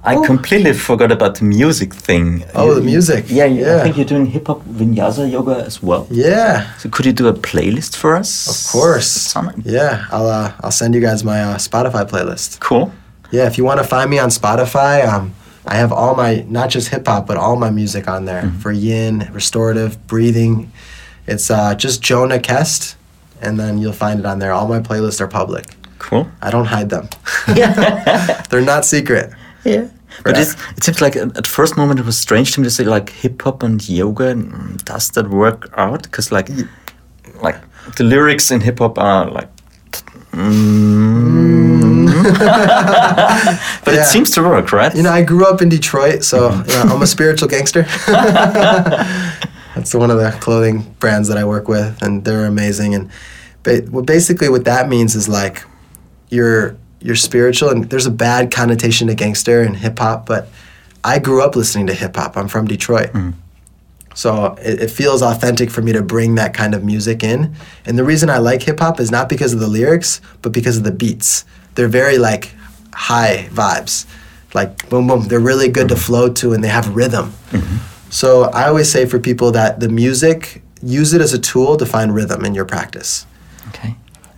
[0.07, 2.45] I completely forgot about the music thing.
[2.55, 3.25] Oh, You- the music.
[3.29, 6.07] Yeah, yeah, I think you're doing hip hop vinyasa yoga as well.
[6.11, 6.67] Yeah.
[6.79, 8.31] So could you do a playlist for us?
[8.49, 9.35] Of course.
[9.65, 12.61] Yeah, I'll uh, I'll send you guys my uh, Spotify playlist.
[12.61, 12.93] Cool.
[13.31, 15.33] Yeah, if you want to find me on Spotify, um,
[15.67, 18.73] I have all my not just hip hop but all my music on there for
[18.73, 20.71] yin, restorative, breathing.
[21.27, 22.97] It's uh, just Jonah Kest,
[23.41, 24.53] and then you'll find it on there.
[24.53, 25.65] All my playlists are public.
[25.99, 26.29] Cool.
[26.43, 27.09] I don't hide them.
[28.51, 29.33] They're not secret.
[29.65, 29.89] Yeah.
[30.23, 32.85] But it seems like at at first moment it was strange to me to say
[32.85, 34.35] like hip hop and yoga.
[34.35, 36.03] mm, Does that work out?
[36.05, 36.49] Because like,
[37.43, 37.57] like
[37.97, 39.49] the lyrics in hip hop are like,
[40.33, 42.07] mm,
[43.85, 44.01] but Yeah.
[44.03, 44.95] it seems to work, right?
[44.95, 47.83] You know, I grew up in Detroit, so you know, I'm a spiritual gangster.
[49.75, 52.95] That's one of the clothing brands that I work with, and they're amazing.
[52.95, 53.11] And
[53.93, 55.65] well, basically, what that means is like
[56.31, 60.49] you're you're spiritual, and there's a bad connotation to gangster and hip hop, but
[61.05, 62.35] I grew up listening to hip hop.
[62.35, 63.13] I'm from Detroit.
[63.13, 63.35] Mm.
[64.15, 67.55] So it, it feels authentic for me to bring that kind of music in.
[67.85, 70.79] And the reason I like hip hop is not because of the lyrics, but because
[70.79, 71.45] of the beats.
[71.75, 72.55] They're very like
[72.95, 74.07] high vibes,
[74.55, 75.29] like boom boom.
[75.29, 76.05] They're really good to mm-hmm.
[76.05, 77.35] flow to, and they have rhythm.
[77.51, 78.11] Mm-hmm.
[78.11, 81.85] So I always say for people that the music use it as a tool to
[81.85, 83.27] find rhythm in your practice.
[83.69, 83.95] Okay.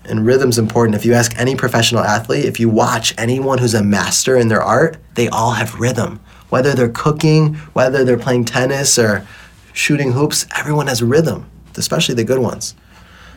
[0.09, 0.95] And rhythm's important.
[0.95, 4.63] If you ask any professional athlete, if you watch anyone who's a master in their
[4.63, 6.21] art, they all have rhythm.
[6.49, 9.27] Whether they're cooking, whether they're playing tennis or
[9.73, 12.75] shooting hoops, everyone has rhythm, especially the good ones.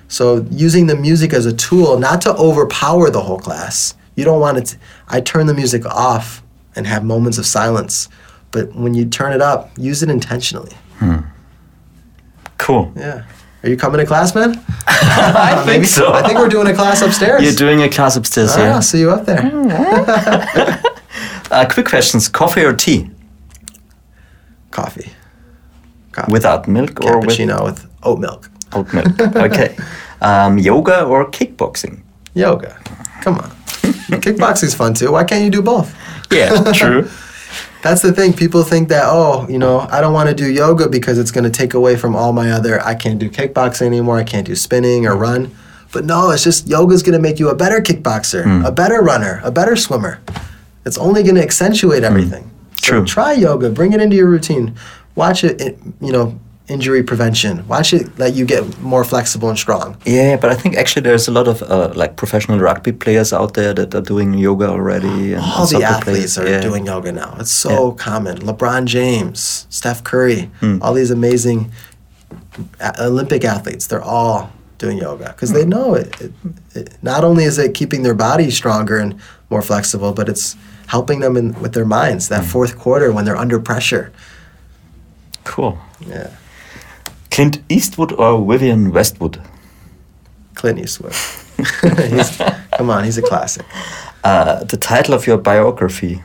[0.08, 3.96] So using the music as a tool, not to overpower the whole class.
[4.16, 4.66] You don't want it.
[4.66, 6.44] To, I turn the music off
[6.76, 8.10] and have moments of silence.
[8.52, 10.74] But when you turn it up, use it intentionally.
[10.98, 11.20] Hmm.
[12.58, 12.92] Cool.
[12.96, 13.26] Yeah.
[13.64, 14.56] Are you coming to class, man?
[14.88, 16.12] I think so.
[16.14, 17.44] I think we're doing a class upstairs.
[17.44, 18.76] You're doing a class upstairs, Ah, yeah.
[18.76, 20.82] I'll see you up there.
[21.52, 23.10] Uh, quick questions: coffee or tea?
[24.70, 25.10] Coffee.
[26.12, 26.32] Coffee.
[26.32, 28.50] Without milk or with cappuccino with oat milk.
[28.72, 29.20] oat milk?
[29.36, 29.76] okay.
[30.22, 32.02] Um, yoga or kickboxing?
[32.36, 32.78] Yoga.
[33.22, 33.50] Come on.
[34.22, 35.12] Kickboxing's fun too.
[35.12, 35.96] Why can't you do both?
[36.32, 37.10] Yeah, true.
[37.82, 38.34] That's the thing.
[38.34, 41.46] People think that, oh, you know, I don't want to do yoga because it's going
[41.46, 44.18] to take away from all my other, I can't do kickboxing anymore.
[44.18, 45.56] I can't do spinning or run.
[45.92, 48.66] But no, it's just yoga's going to make you a better kickboxer, hmm.
[48.66, 50.20] a better runner, a better swimmer.
[50.86, 52.06] It's only going to accentuate hmm.
[52.06, 52.52] everything.
[52.76, 53.06] So True.
[53.06, 54.76] try yoga, bring it into your routine.
[55.16, 56.40] Watch it, it, you know,
[56.70, 57.68] injury prevention.
[57.68, 59.98] Watch it let you get more flexible and strong.
[60.06, 63.54] Yeah, but I think actually there's a lot of uh, like professional rugby players out
[63.56, 65.34] there that are doing yoga already.
[65.34, 66.38] And, All and the athletes players.
[66.38, 66.62] are yeah.
[66.62, 67.36] doing yoga now.
[67.40, 68.38] It's so common.
[68.40, 70.78] LeBron James, Steph Curry, hmm.
[70.82, 71.72] all these amazing
[73.00, 75.70] Olympic athletes, they're all doing yoga because they hmm.
[75.70, 76.32] know it, it,
[76.76, 77.04] it.
[77.04, 80.56] Not only is it keeping their body stronger and more flexible, but it's
[80.88, 82.30] helping them in, with their minds.
[82.30, 82.50] That hmm.
[82.50, 84.12] fourth quarter when they're under pressure.
[85.44, 85.80] Cool.
[86.06, 86.30] Yeah,
[87.40, 89.42] Clint Eastwood or Vivienne Westwood?
[90.56, 91.14] Clint Eastwood.
[92.12, 92.36] he's,
[92.76, 93.66] come on, he's a classic.
[94.26, 96.22] Uh, the title of your biography.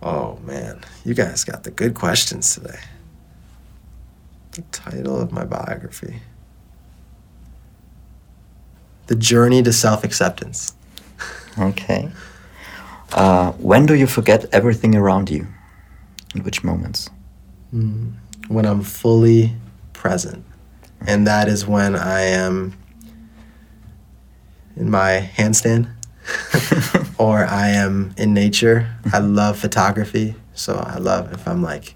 [0.00, 2.78] Oh man, you guys got the good questions today.
[4.52, 6.22] The title of my biography
[9.08, 10.74] The Journey to Self Acceptance.
[11.58, 12.08] Okay.
[13.12, 15.46] Uh, when do you forget everything around you?
[16.34, 17.10] In which moments?
[18.48, 19.54] When I'm fully
[19.92, 20.44] present.
[21.06, 22.74] And that is when I am
[24.76, 25.88] in my handstand
[27.18, 28.94] or I am in nature.
[29.12, 30.34] I love photography.
[30.54, 31.94] So I love if I'm like,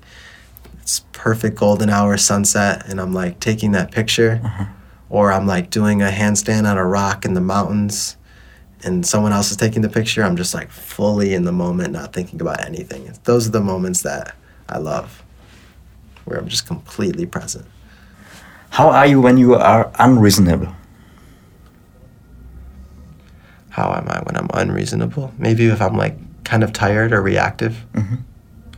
[0.81, 4.41] it's perfect golden hour sunset and I'm like taking that picture.
[4.43, 4.65] Uh-huh.
[5.11, 8.17] Or I'm like doing a handstand on a rock in the mountains
[8.85, 10.23] and someone else is taking the picture.
[10.23, 13.13] I'm just like fully in the moment, not thinking about anything.
[13.25, 14.35] Those are the moments that
[14.69, 15.23] I love,
[16.29, 17.67] where I'm just completely present.
[18.71, 20.69] How are you when you are unreasonable?
[23.71, 25.33] How am I when I'm unreasonable?
[25.39, 27.85] Maybe if I'm like kind of tired or reactive.
[27.95, 28.17] Mm-hmm.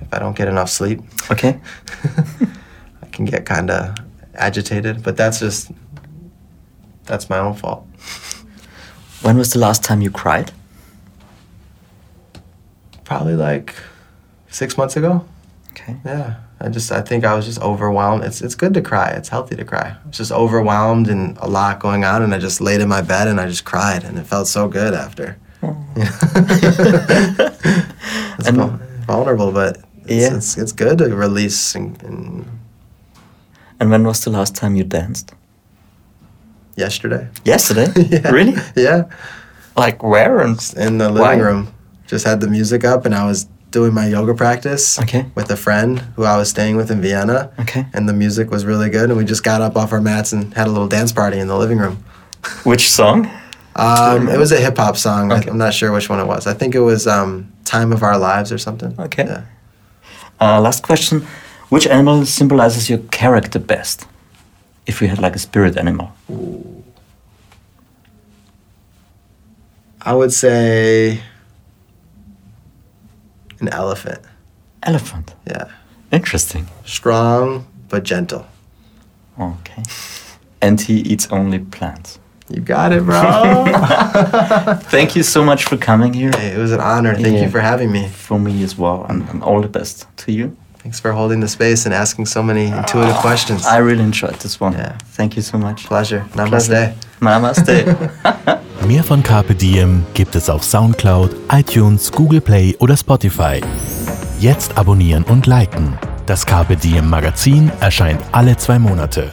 [0.01, 1.61] If I don't get enough sleep, Okay.
[3.03, 3.97] I can get kind of
[4.35, 5.03] agitated.
[5.03, 5.71] But that's just
[7.05, 7.87] that's my own fault.
[9.23, 10.53] When was the last time you cried?
[13.05, 13.75] Probably like
[14.51, 15.25] six months ago.
[15.71, 15.97] Okay.
[16.05, 18.25] Yeah, I just I think I was just overwhelmed.
[18.25, 19.09] It's it's good to cry.
[19.11, 19.97] It's healthy to cry.
[20.05, 23.03] I was just overwhelmed and a lot going on, and I just laid in my
[23.03, 25.37] bed and I just cried, and it felt so good after.
[25.63, 25.75] Yeah.
[28.39, 30.37] it's And- vulnerable, but it's, Yeah.
[30.37, 32.45] it's it's good to release and, and
[33.81, 35.33] And when was the last time you danced?
[36.77, 37.29] yesterday.
[37.45, 37.87] Yesterday?
[38.11, 38.31] Yeah.
[38.31, 38.55] Really?
[38.77, 39.05] Yeah,
[39.77, 41.47] Like where and in the living Why?
[41.51, 41.73] room.
[42.07, 45.27] Just had the music up, and I was doing my yoga practice Okay.
[45.35, 47.51] with a friend who I was staying with in Vienna.
[47.61, 47.87] Okay.
[47.93, 50.53] And the music was really good, and we just got up off our mats and
[50.55, 52.03] had a little dance party in the living room.
[52.65, 53.31] which song?
[53.77, 55.33] Um, it was a hip hop song.
[55.33, 55.49] Okay.
[55.51, 56.47] I'm not sure which one it was.
[56.47, 58.95] I think it was um, "Time of Our Lives" or something.
[58.99, 59.25] Okay.
[59.25, 59.43] Yeah.
[60.41, 61.25] Uh, last question.
[61.69, 64.07] Which animal symbolizes your character best?
[64.87, 66.11] If you had like a spirit animal.
[70.03, 71.21] I would say
[73.61, 74.21] an elephant.
[74.83, 75.35] Elephant.
[75.47, 75.65] Yeah,
[76.11, 76.67] Interesting.
[76.85, 78.47] strong but gentle.
[79.39, 79.83] Okay.
[80.63, 82.19] And he eats only plants.
[82.49, 83.21] You got it, bro.
[84.91, 86.33] Thank you so much for coming here.
[86.33, 87.15] hey, it was an honor.
[87.15, 87.45] Thank Yeah.
[87.45, 88.09] you for having me.
[88.09, 89.07] For me as well.
[89.09, 90.57] And, and all the best to you.
[90.79, 93.67] Thanks for holding the space and asking so many intuitive oh, questions.
[93.67, 94.73] I really enjoyed this one.
[94.73, 94.97] Yeah.
[95.13, 95.85] Thank you so much.
[95.85, 96.25] Pleasure.
[96.33, 96.95] Namaste.
[97.21, 98.61] Namaste.
[98.87, 103.61] Mehr von Carpe Diem gibt es auf Soundcloud, iTunes, Google Play oder Spotify.
[104.41, 105.99] Jetzt abonnieren und liken.
[106.27, 109.31] Das Carpe Diem Magazin erscheint alle zwei Monate.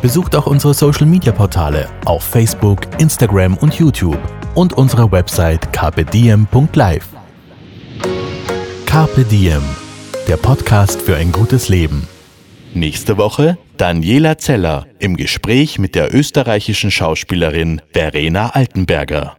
[0.00, 4.18] Besucht auch unsere Social Media Portale auf Facebook, Instagram und YouTube
[4.54, 7.06] und unsere Website carpediem.live.
[8.86, 9.62] Carpe Diem,
[10.26, 12.08] der Podcast für ein gutes Leben.
[12.72, 19.38] Nächste Woche Daniela Zeller im Gespräch mit der österreichischen Schauspielerin Verena Altenberger.